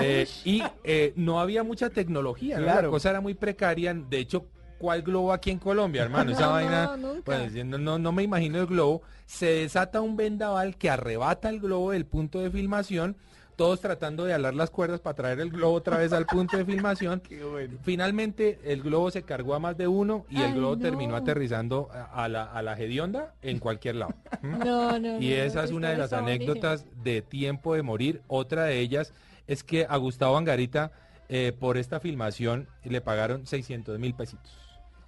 [0.00, 2.66] Eh, y eh, no había mucha tecnología, ¿no?
[2.66, 3.94] la cosa era muy precaria.
[3.94, 4.46] De hecho,
[4.78, 6.32] ¿cuál globo aquí en Colombia, hermano?
[6.32, 9.02] Esa No, vaina, no, pues, no, no, me imagino el globo.
[9.26, 13.16] Se desata un vendaval que arrebata el globo del punto de filmación,
[13.56, 16.64] todos tratando de alar las cuerdas para traer el globo otra vez al punto de
[16.64, 17.22] filmación.
[17.82, 22.28] Finalmente el globo se cargó a más de uno y el globo terminó aterrizando a,
[22.28, 24.14] la, a la hedionda en cualquier lado.
[24.42, 24.58] ¿Mm?
[24.66, 28.20] No, no, Y esa es esa una de las anécdotas de tiempo de morir.
[28.26, 29.12] Otra de ellas
[29.46, 30.92] es que a Gustavo Angarita
[31.28, 34.52] eh, por esta filmación le pagaron 600 mil pesitos.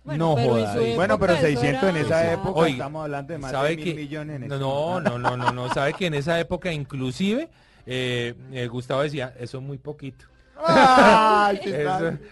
[0.05, 0.73] Bueno, no pero joda.
[0.73, 0.95] ahí.
[0.95, 3.77] Bueno, pero época eso 600 en esa época, Oiga, estamos hablando de más ¿sabe de
[3.77, 6.73] mil que- millones en no, este no, no, no, no, sabe que en esa época
[6.73, 7.49] inclusive
[7.87, 10.25] eh, eh, Gustavo decía, eso es muy poquito.
[10.67, 11.61] Ay,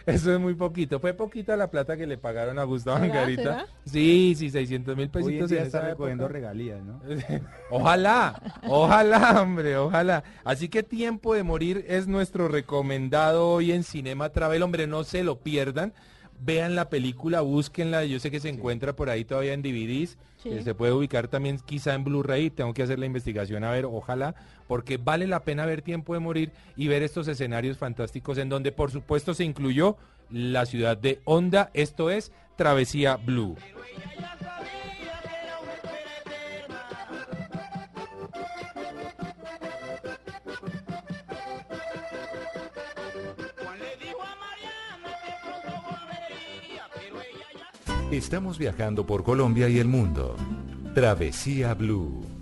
[0.07, 0.99] Eso, es muy poquito.
[1.01, 2.97] Fue poquita la plata que le pagaron a Gustavo.
[2.97, 3.67] Angarita.
[3.85, 6.33] Sí, sí, 600 mil Hoy en pesitos día en está esa recogiendo época.
[6.33, 7.01] regalías, ¿no?
[7.71, 10.25] Ojalá, ojalá, hombre, ojalá.
[10.45, 14.63] Así que Tiempo de Morir es nuestro recomendado hoy en Cinema Travel.
[14.63, 15.93] Hombre, no se lo pierdan.
[16.41, 18.05] Vean la película, búsquenla.
[18.05, 20.19] Yo sé que se encuentra por ahí todavía en DVDs.
[20.43, 20.51] Sí.
[20.51, 22.51] eh, se puede ubicar también quizá en Blu-ray.
[22.51, 24.35] Tengo que hacer la investigación a ver, ojalá,
[24.69, 28.73] porque vale la pena ver Tiempo de Morir y ver estos escenarios fantásticos en donde
[28.73, 29.97] por supuesto se incluyó
[30.31, 31.71] la ciudad de Honda.
[31.75, 33.57] Esto es Travesía Blue.
[48.11, 50.37] Estamos viajando por Colombia y el mundo.
[50.95, 52.36] Travesía Blue.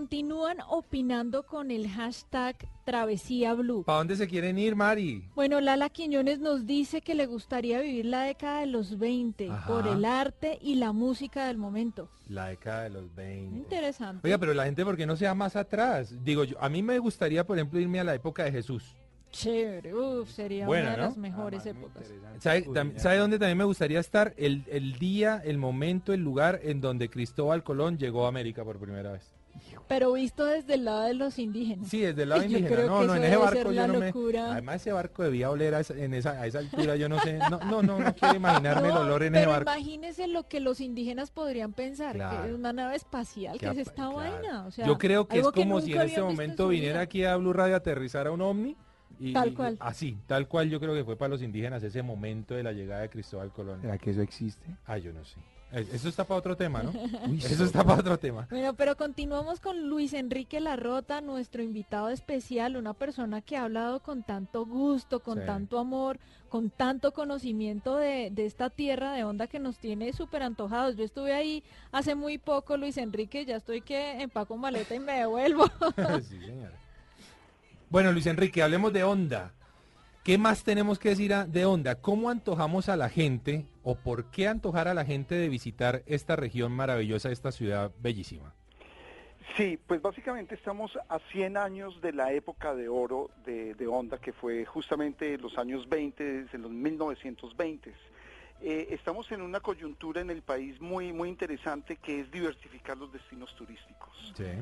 [0.00, 2.54] Continúan opinando con el hashtag
[2.84, 3.82] Travesía Blue.
[3.82, 5.24] ¿Para dónde se quieren ir, Mari?
[5.34, 9.66] Bueno, Lala Quiñones nos dice que le gustaría vivir la década de los 20 Ajá.
[9.66, 12.10] por el arte y la música del momento.
[12.28, 13.56] La década de los 20.
[13.56, 14.20] Interesante.
[14.28, 16.14] Oiga, pero la gente, ¿por qué no se va más atrás?
[16.22, 18.94] Digo, yo, a mí me gustaría, por ejemplo, irme a la época de Jesús.
[19.30, 21.02] Chévere, uf, sería una de ¿no?
[21.04, 22.12] las mejores Ah, épocas.
[22.40, 22.98] ¿Sabe, Uy, tam- ya.
[23.00, 24.34] ¿sabe dónde también me gustaría estar?
[24.36, 28.78] El, el día, el momento, el lugar en donde Cristóbal Colón llegó a América por
[28.78, 29.32] primera vez.
[29.88, 31.88] Pero visto desde el lado de los indígenas.
[31.88, 32.68] Sí, desde el lado Yo indígena.
[32.76, 34.38] creo No, que no, en eso ese debe ser barco yo no me...
[34.50, 37.38] Además ese barco debía oler a esa, en esa, a esa altura, yo no sé.
[37.50, 39.70] No, no, no, no quiero imaginarme el olor en ese pero barco.
[39.70, 42.42] imagínese lo que los indígenas podrían pensar, Claro.
[42.42, 44.14] que es una nave espacial, que Que es esta claro.
[44.16, 44.66] vaina.
[44.66, 47.52] O sea, Yo creo que es como si en este momento viniera aquí a Blue
[47.52, 48.76] Radio a aterrizar a un ovni.
[49.18, 49.76] Y, Tal y- cual.
[49.80, 53.00] Así, tal cual yo creo que fue para los indígenas ese momento de la llegada
[53.02, 53.80] de Cristóbal Colón.
[53.80, 54.66] ¿Será que eso existe?
[54.84, 55.38] Ah, yo no sé.
[55.72, 56.90] Eh, Eso está para otro tema, ¿no?
[57.28, 58.46] Uy, Eso está para otro tema.
[58.50, 64.00] Bueno, pero continuamos con Luis Enrique Larrota, nuestro invitado especial, una persona que ha hablado
[64.00, 65.46] con tanto gusto, con Sí.
[65.46, 70.42] tanto amor, con tanto conocimiento de, de esta tierra de onda que nos tiene súper
[70.44, 70.96] antojados.
[70.96, 75.12] Yo estuve ahí hace muy poco, Luis Enrique, ya estoy que empaco maleta y me
[75.18, 75.64] devuelvo.
[76.22, 76.72] Sí, señora.
[77.90, 79.52] Bueno, Luis Enrique, hablemos de Onda.
[80.24, 81.96] ¿Qué más tenemos que decir a- de Onda?
[81.96, 86.34] ¿Cómo antojamos a la gente o por qué antojar a la gente de visitar esta
[86.34, 88.52] región maravillosa, esta ciudad bellísima?
[89.56, 94.18] Sí, pues básicamente estamos a 100 años de la época de oro de, de Honda,
[94.18, 97.94] que fue justamente los años 20, desde los 1920.
[98.62, 103.12] Eh, estamos en una coyuntura en el país muy, muy interesante que es diversificar los
[103.12, 104.06] destinos turísticos.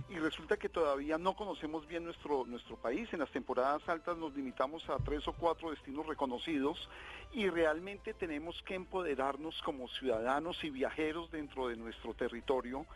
[0.08, 3.08] Y resulta que todavía no conocemos bien nuestro, nuestro país.
[3.12, 6.88] En las temporadas altas nos limitamos a tres o cuatro destinos reconocidos
[7.32, 12.86] y realmente tenemos que empoderarnos como ciudadanos y viajeros dentro de nuestro territorio.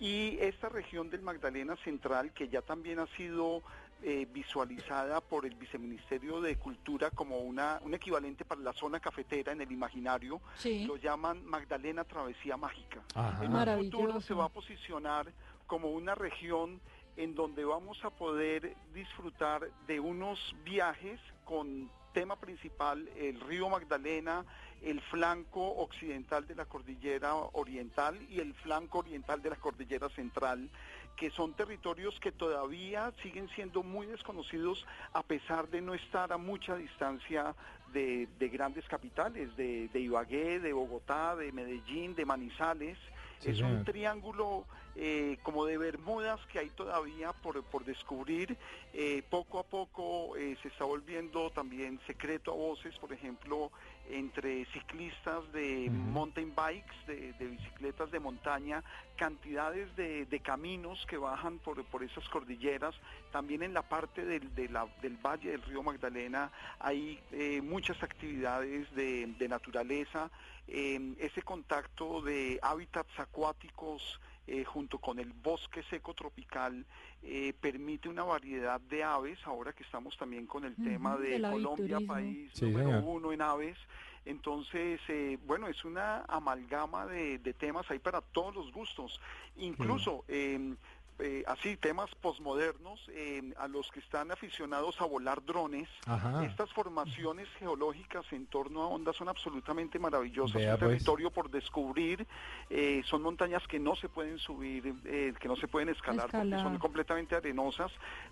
[0.00, 3.62] Y esta región del Magdalena Central, que ya también ha sido
[4.02, 9.52] eh, visualizada por el Viceministerio de Cultura como una, un equivalente para la zona cafetera
[9.52, 10.84] en el imaginario, Sí.
[10.86, 13.02] lo llaman Magdalena Travesía Mágica.
[13.14, 13.44] Ajá.
[13.44, 14.20] En un futuro Maravilloso.
[14.20, 15.32] se va a posicionar
[15.66, 16.80] como una región
[17.16, 24.44] en donde vamos a poder disfrutar de unos viajes con tema principal el río Magdalena,
[24.82, 30.70] el flanco occidental de la cordillera oriental y el flanco oriental de la cordillera central,
[31.18, 36.38] que son territorios que todavía siguen siendo muy desconocidos a pesar de no estar a
[36.38, 37.56] mucha distancia
[37.92, 42.96] de, de grandes capitales, de, de Ibagué, de Bogotá, de Medellín, de Manizales.
[43.40, 44.64] Sí, es un triángulo
[44.96, 48.56] eh, como de Bermudas que hay todavía por, por descubrir.
[48.92, 53.70] Eh, poco a poco eh, se está volviendo también secreto a voces, por ejemplo,
[54.10, 58.82] entre ciclistas de mountain bikes, de, de bicicletas de montaña,
[59.16, 62.94] cantidades de, de caminos que bajan por, por esas cordilleras.
[63.32, 68.02] También en la parte del, de la- del valle del río Magdalena hay eh, muchas
[68.02, 70.30] actividades de, de naturaleza,
[70.68, 76.84] eh, ese contacto de hábitats acuáticos eh, junto con el bosque seco tropical
[77.22, 81.98] eh, permite una variedad de aves, ahora que estamos también con el tema de Colombia,
[81.98, 82.06] aviturismo.
[82.14, 83.04] país Sí, número señor.
[83.04, 83.76] uno en aves.
[84.24, 89.20] Entonces, eh, bueno, es una amalgama de, de temas ahí para todos los gustos.
[89.56, 90.74] Incluso, eh,
[91.18, 96.44] eh, así, temas posmodernos, eh, a los que están aficionados a volar drones, Ajá.
[96.44, 100.56] estas formaciones geológicas en torno a ondas son absolutamente maravillosas.
[100.56, 100.90] Vea, un pues.
[100.90, 102.26] territorio por descubrir,
[102.70, 106.50] eh, son montañas que no se pueden subir, eh, que no se pueden escalar, porque
[106.50, 107.90] son completamente arenosas,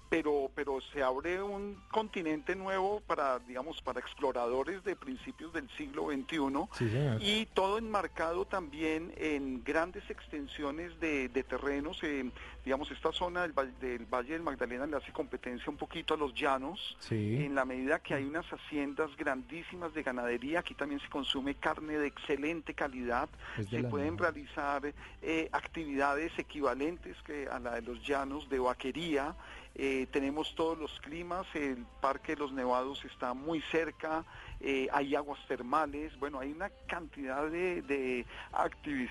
[0.09, 6.09] pero, pero se abre un continente nuevo para, digamos, para exploradores de principios del siglo
[6.11, 6.37] XXI
[6.73, 12.03] Sí, y todo enmarcado también en grandes extensiones de, de terrenos.
[12.03, 12.31] eh,
[12.77, 16.17] digamos, esta zona del, Valle- del Valle del Magdalena le hace competencia un poquito a
[16.19, 16.95] los llanos.
[17.01, 17.37] Sí.
[17.43, 21.97] En la medida que hay unas haciendas grandísimas de ganadería, aquí también se consume carne
[21.97, 23.31] de excelente calidad.
[23.71, 24.83] Se pueden realizar
[25.23, 29.35] eh, actividades equivalentes que a la de los llanos de vaquería.
[29.75, 34.25] Eh, tenemos todos los climas, el Parque de los Nevados está muy cerca,
[34.61, 39.11] eh, hay aguas termales, bueno, hay una cantidad de, de activi-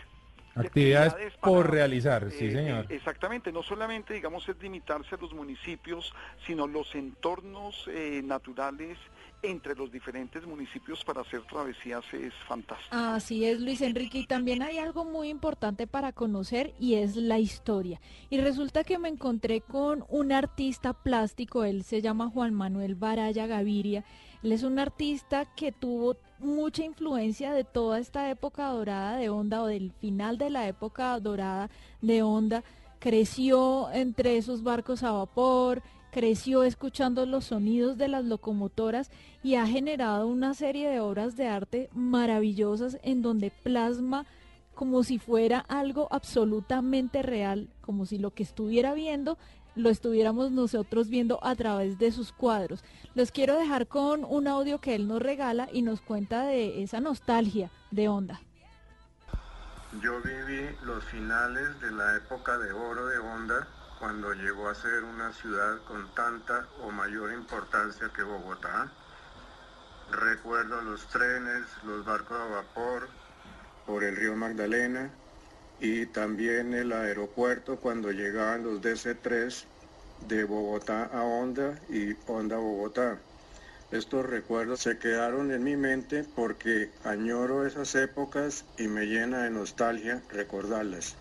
[0.55, 2.85] de Actividades por realizar, sí, eh, señor.
[2.89, 6.13] eh, exactamente, no solamente, digamos, es limitarse a los municipios,
[6.45, 8.97] sino los entornos eh, naturales
[9.49, 12.95] entre los diferentes municipios para hacer travesías es fantástico.
[12.95, 14.19] Así es, Luis Enrique.
[14.19, 17.99] Y también hay algo muy importante para conocer y es la historia.
[18.29, 23.47] Y resulta que me encontré con un artista plástico, él se llama Juan Manuel Baraya
[23.47, 24.03] Gaviria.
[24.43, 29.61] Él es un artista que tuvo mucha influencia de toda esta época dorada de Onda
[29.61, 31.69] o del final de la época dorada
[32.01, 32.63] de Onda.
[32.99, 35.81] Creció entre esos barcos a vapor,
[36.15, 39.11] creció escuchando los sonidos de las locomotoras
[39.43, 44.25] y ha generado una serie de obras de arte maravillosas en donde plasma
[44.75, 49.37] como si fuera algo absolutamente real, como si lo que estuviera viendo
[49.75, 52.81] lo estuviéramos nosotros viendo a través de sus cuadros.
[53.13, 57.01] Los quiero dejar con un audio que él nos regala y nos cuenta de esa
[57.01, 58.39] nostalgia de onda.
[60.01, 63.67] Yo viví los finales de la época de oro de Honda
[64.05, 68.87] cuando llegó a ser una ciudad con tanta o mayor importancia que Bogotá.
[70.11, 73.07] Recuerdo los trenes, los barcos a vapor
[73.87, 75.09] por el río Magdalena
[75.79, 79.65] y también el aeropuerto cuando llegaban los DC-3
[80.27, 83.17] de Bogotá a Honda y Honda a Bogotá.
[83.89, 89.49] Estos recuerdos se quedaron en mi mente porque añoro esas épocas y me llena de
[89.49, 91.15] nostalgia recordarlas.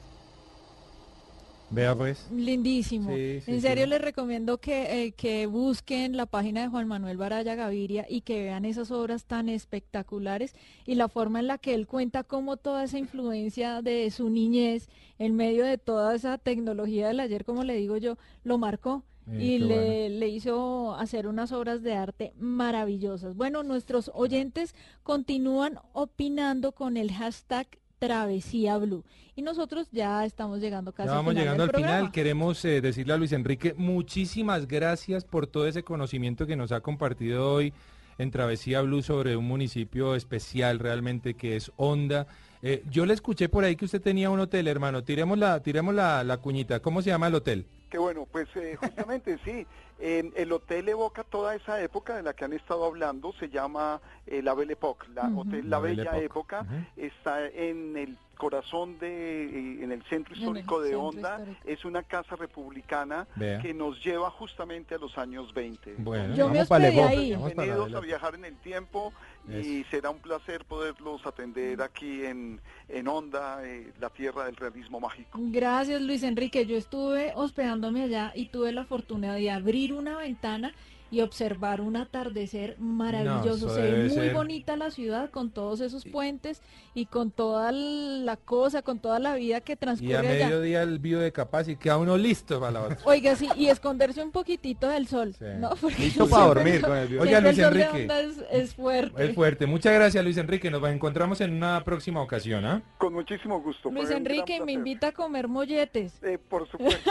[1.71, 2.29] Vea pues.
[2.31, 3.11] Lindísimo.
[3.15, 3.91] Sí, sí, en serio sí.
[3.91, 8.43] les recomiendo que, eh, que busquen la página de Juan Manuel Baraya Gaviria y que
[8.43, 10.55] vean esas obras tan espectaculares
[10.87, 14.89] y la forma en la que él cuenta cómo toda esa influencia de su niñez
[15.19, 19.03] en medio de toda esa tecnología del ayer, como le digo yo, lo marcó.
[19.27, 23.35] Eh, y le, le hizo hacer unas obras de arte maravillosas.
[23.35, 27.67] Bueno, nuestros oyentes continúan opinando con el hashtag
[28.07, 29.05] Travesía Blue.
[29.37, 32.13] Y nosotros ya estamos llegando casi Ya vamos al final llegando del al final.
[32.13, 36.81] Queremos eh, decirle a Luis Enrique muchísimas gracias por todo ese conocimiento que nos ha
[36.81, 37.73] compartido hoy
[38.19, 42.27] en Travesía Blue sobre un municipio especial realmente que es Honda.
[42.63, 45.03] Eh, yo le escuché por ahí que usted tenía un hotel, hermano.
[45.03, 46.81] Tiremos la, tiremos la, la cuñita.
[46.81, 47.67] ¿Cómo se llama el hotel?
[47.95, 49.65] Qué bueno, pues eh, justamente sí,
[50.01, 54.01] eh, el hotel evoca toda esa época de la que han estado hablando, se llama
[54.27, 56.67] eh, La Belle Époque, la hotel La, Bella Époque, Época,
[56.97, 61.61] está en el corazón de, eh, en el centro el histórico de centro Honda, histórico.
[61.65, 63.61] es una casa republicana Vea.
[63.61, 65.95] que nos lleva justamente a los años 20.
[65.99, 66.91] Bueno, Yo me Vamos para.
[66.91, 69.13] Vamos para Bienvenidos la a viajar en el tiempo
[69.49, 69.69] Eso.
[69.69, 75.01] y será un placer poderlos atender aquí en, en Honda, eh, la tierra del realismo
[75.01, 75.39] mágico.
[75.43, 76.65] Gracias Luis Enrique.
[76.67, 80.73] Yo estuve hospedándome allá y tuve la fortuna de abrir una ventana
[81.11, 83.69] y observar un atardecer maravilloso.
[83.69, 86.61] Se ve muy ser- bonita la ciudad con todos esos puentes
[86.95, 90.47] y con toda la cosa, con toda la vida que Y a transcurre allá.
[90.47, 92.99] mediodía el bio de capaz y queda uno listo para la otra.
[93.05, 95.45] Oiga, sí, y esconderse un poquitito del sol, Sí.
[95.59, 95.71] ¿no?
[95.81, 97.23] Porque Listo para el dormir sol- con el bio.
[97.23, 98.15] Oiga, Luis el sol de Enrique.
[98.21, 99.25] Es, es fuerte.
[99.25, 99.67] Es fuerte.
[99.67, 100.71] Muchas gracias, Luis Enrique.
[100.71, 102.83] Nos encontramos en una próxima ocasión, ¿ah?
[102.99, 103.91] Con muchísimo gusto.
[103.91, 106.21] Luis Enrique me invita a comer molletes.
[106.23, 107.11] Eh, por supuesto.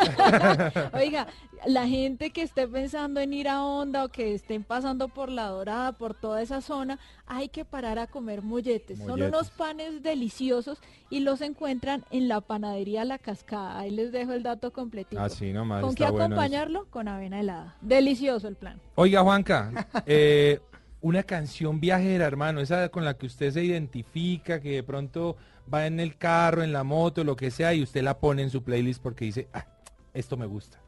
[0.94, 1.28] Oiga,
[1.68, 5.48] la gente que esté pensando en ir a Honda o que estén pasando por La
[5.48, 9.00] Dorada, por toda esa zona, hay que parar a comer molletes.
[9.00, 10.80] Son unos panes deliciosos
[11.10, 13.78] y los encuentran en la panadería La Cascada.
[13.78, 15.22] Ahí les dejo el dato completito.
[15.22, 15.82] Así nomás.
[15.82, 16.86] ¿Con qué bueno acompañarlo?
[16.90, 17.76] Con avena helada.
[17.82, 18.80] Delicioso el plan.
[18.96, 20.62] Oiga, Juanca, eh,
[21.02, 25.36] una canción viajera, hermano, esa con la que usted se identifica, que de pronto
[25.72, 28.50] va en el carro, en la moto, lo que sea, y usted la pone en
[28.50, 29.66] su playlist porque dice, ah,
[30.14, 30.83] esto me gusta.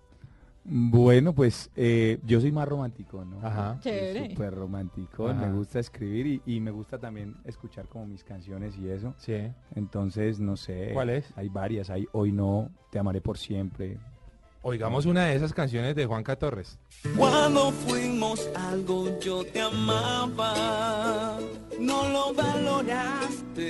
[0.68, 3.38] Bueno, pues eh, yo soy más romántico, ¿no?
[3.46, 3.74] Ajá.
[3.84, 4.30] Soy Chévere.
[4.32, 5.46] Súper romántico, Ajá.
[5.46, 9.14] me gusta escribir y, y me gusta también escuchar como mis canciones y eso.
[9.18, 9.36] Sí.
[9.76, 10.90] Entonces, no sé.
[10.94, 11.32] ¿Cuál es?
[11.36, 14.00] Hay varias, hay Hoy No, Te Amaré Por Siempre.
[14.64, 16.80] Oigamos una de esas canciones de Juanca Torres.
[17.16, 21.38] Cuando fuimos algo yo te amaba,
[21.80, 23.62] no lo valoraste,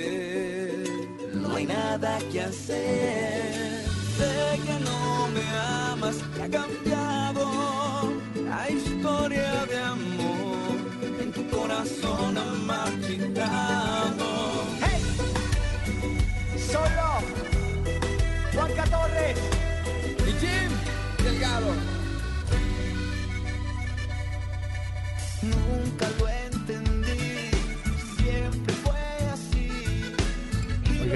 [1.34, 3.75] no hay nada que hacer.
[4.16, 5.44] Sé que no me
[5.90, 10.76] amas, que ha cambiado la historia de amor
[11.20, 13.65] en tu corazón ha.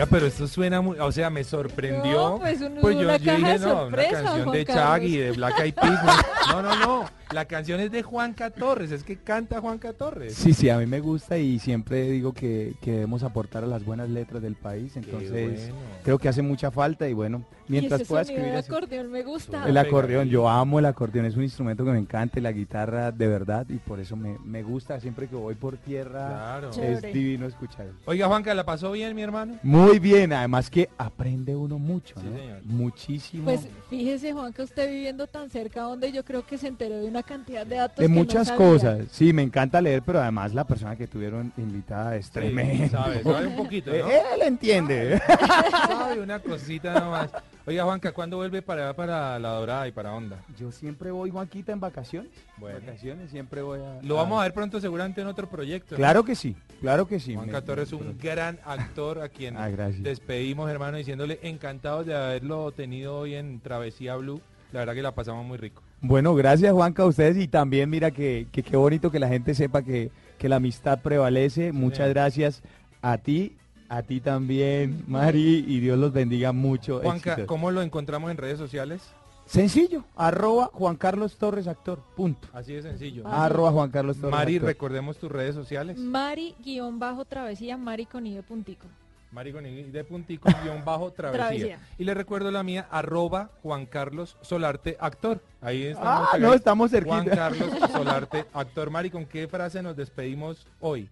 [0.00, 2.12] Oiga, pero esto suena muy, o sea, me sorprendió.
[2.30, 4.84] No, pues un- Pues una caja de no, sorpresa, una canción Juan de Carlos.
[4.84, 6.04] Chaggy, de Black Eyed Peas.
[6.48, 10.34] No, no, no, la canción es de Juanca Torres, es que canta Juanca Torres.
[10.34, 13.84] Sí, sí, a mí me gusta y siempre digo que, que debemos aportar a las
[13.84, 14.96] buenas letras del país.
[14.96, 15.74] Entonces, bueno.
[16.02, 18.70] creo que hace mucha falta y bueno, mientras y ese pueda escribir así.
[18.72, 19.68] acordeón me gusta.
[19.68, 23.12] El acordeón, yo amo el acordeón, es un instrumento que me encanta y la guitarra
[23.12, 26.26] de verdad y por eso me, me gusta siempre que voy por tierra.
[26.28, 26.70] Claro.
[26.70, 27.12] Es Chévere.
[27.12, 27.86] divino escuchar.
[28.06, 29.58] Oiga, Juanca, ¿la pasó bien, mi hermano?
[29.62, 32.36] Muy bien, además que aprende uno mucho, Sí, ¿no?
[32.38, 32.60] señor.
[32.64, 33.44] Muchísimo.
[33.44, 37.06] Pues fíjese, Juan, que usted viviendo tan cerca donde yo creo que se enteró de
[37.06, 37.96] una cantidad de datos.
[37.96, 39.06] de que muchas cosas.
[39.10, 42.88] Sí, me encanta leer, pero además la persona que tuvieron invitada es tremenda.
[43.02, 43.96] sabe, sabe un poquito, ¿no?
[44.10, 45.20] Él entiende.
[45.70, 47.30] Sabe una cosita nomás.
[47.66, 50.38] Oiga, Juanca, ¿cuándo vuelve para para La Dorada y para Onda?
[50.58, 52.30] Yo siempre voy, Juanquita, en vacaciones.
[52.56, 52.80] Bueno.
[52.80, 54.00] Vacaciones, siempre voy a...
[54.02, 55.94] Lo vamos a ver pronto seguramente en otro proyecto.
[55.94, 55.96] ¿no?
[55.96, 57.34] Claro que sí, claro que sí.
[57.34, 59.68] Juanca me- Torres es un gran actor a quien Ah,
[59.98, 64.40] despedimos, hermano, diciéndole encantados de haberlo tenido hoy en Travesía Blue.
[64.72, 65.82] La verdad que la pasamos muy rico.
[66.00, 69.54] Bueno, gracias Juanca a ustedes y también mira que que qué bonito que la gente
[69.54, 71.72] sepa que, que la amistad prevalece.
[71.72, 72.62] Muchas gracias
[73.02, 73.56] a ti,
[73.88, 77.00] a ti también, Mari, y Dios los bendiga mucho.
[77.00, 77.48] Juanca, éxitos.
[77.48, 79.02] ¿cómo lo encontramos en redes sociales?
[79.46, 82.46] Sencillo, arroba Juan Carlos Torres Actor, punto.
[82.52, 83.24] Así de sencillo.
[83.26, 84.68] Ah, Arroba Juan Carlos Torres Mari, Actor.
[84.68, 85.98] recordemos tus redes sociales.
[85.98, 88.86] Mari-travesía, Mari con I de puntico.
[89.32, 91.46] Mari con I de puntico guion bajo travesía.
[91.46, 91.78] Travesía.
[91.98, 95.40] Y le recuerdo la mía, arroba Juan Carlos Solarte actor.
[95.60, 96.28] Ahí estamos.
[96.32, 97.22] Ah, no, estamos cerquita.
[97.22, 98.90] Juan Carlos Solarte actor.
[98.90, 101.08] Mari, ¿con qué frase nos despedimos hoy?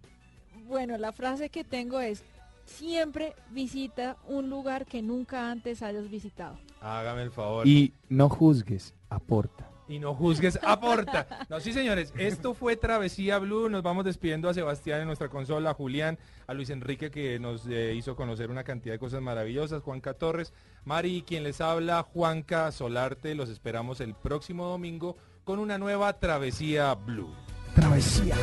[0.66, 2.24] Bueno, la frase que tengo es,
[2.64, 6.58] siempre visita un lugar que nunca antes hayas visitado.
[6.80, 7.66] Hágame el favor.
[7.66, 9.68] Y no juzgues, aporta.
[9.88, 11.46] Y no juzgues, aporta.
[11.48, 13.68] No, sí, señores, esto fue Travesía Blue.
[13.70, 17.66] Nos vamos despidiendo a Sebastián en nuestra consola, a Julián, a Luis Enrique que nos
[17.66, 20.52] eh, hizo conocer una cantidad de cosas maravillosas, Juanca Torres,
[20.84, 23.34] Mari, quien les habla, Juanca Solarte.
[23.34, 27.34] Los esperamos el próximo domingo con una nueva Travesía Blue.
[27.74, 28.36] Travesía.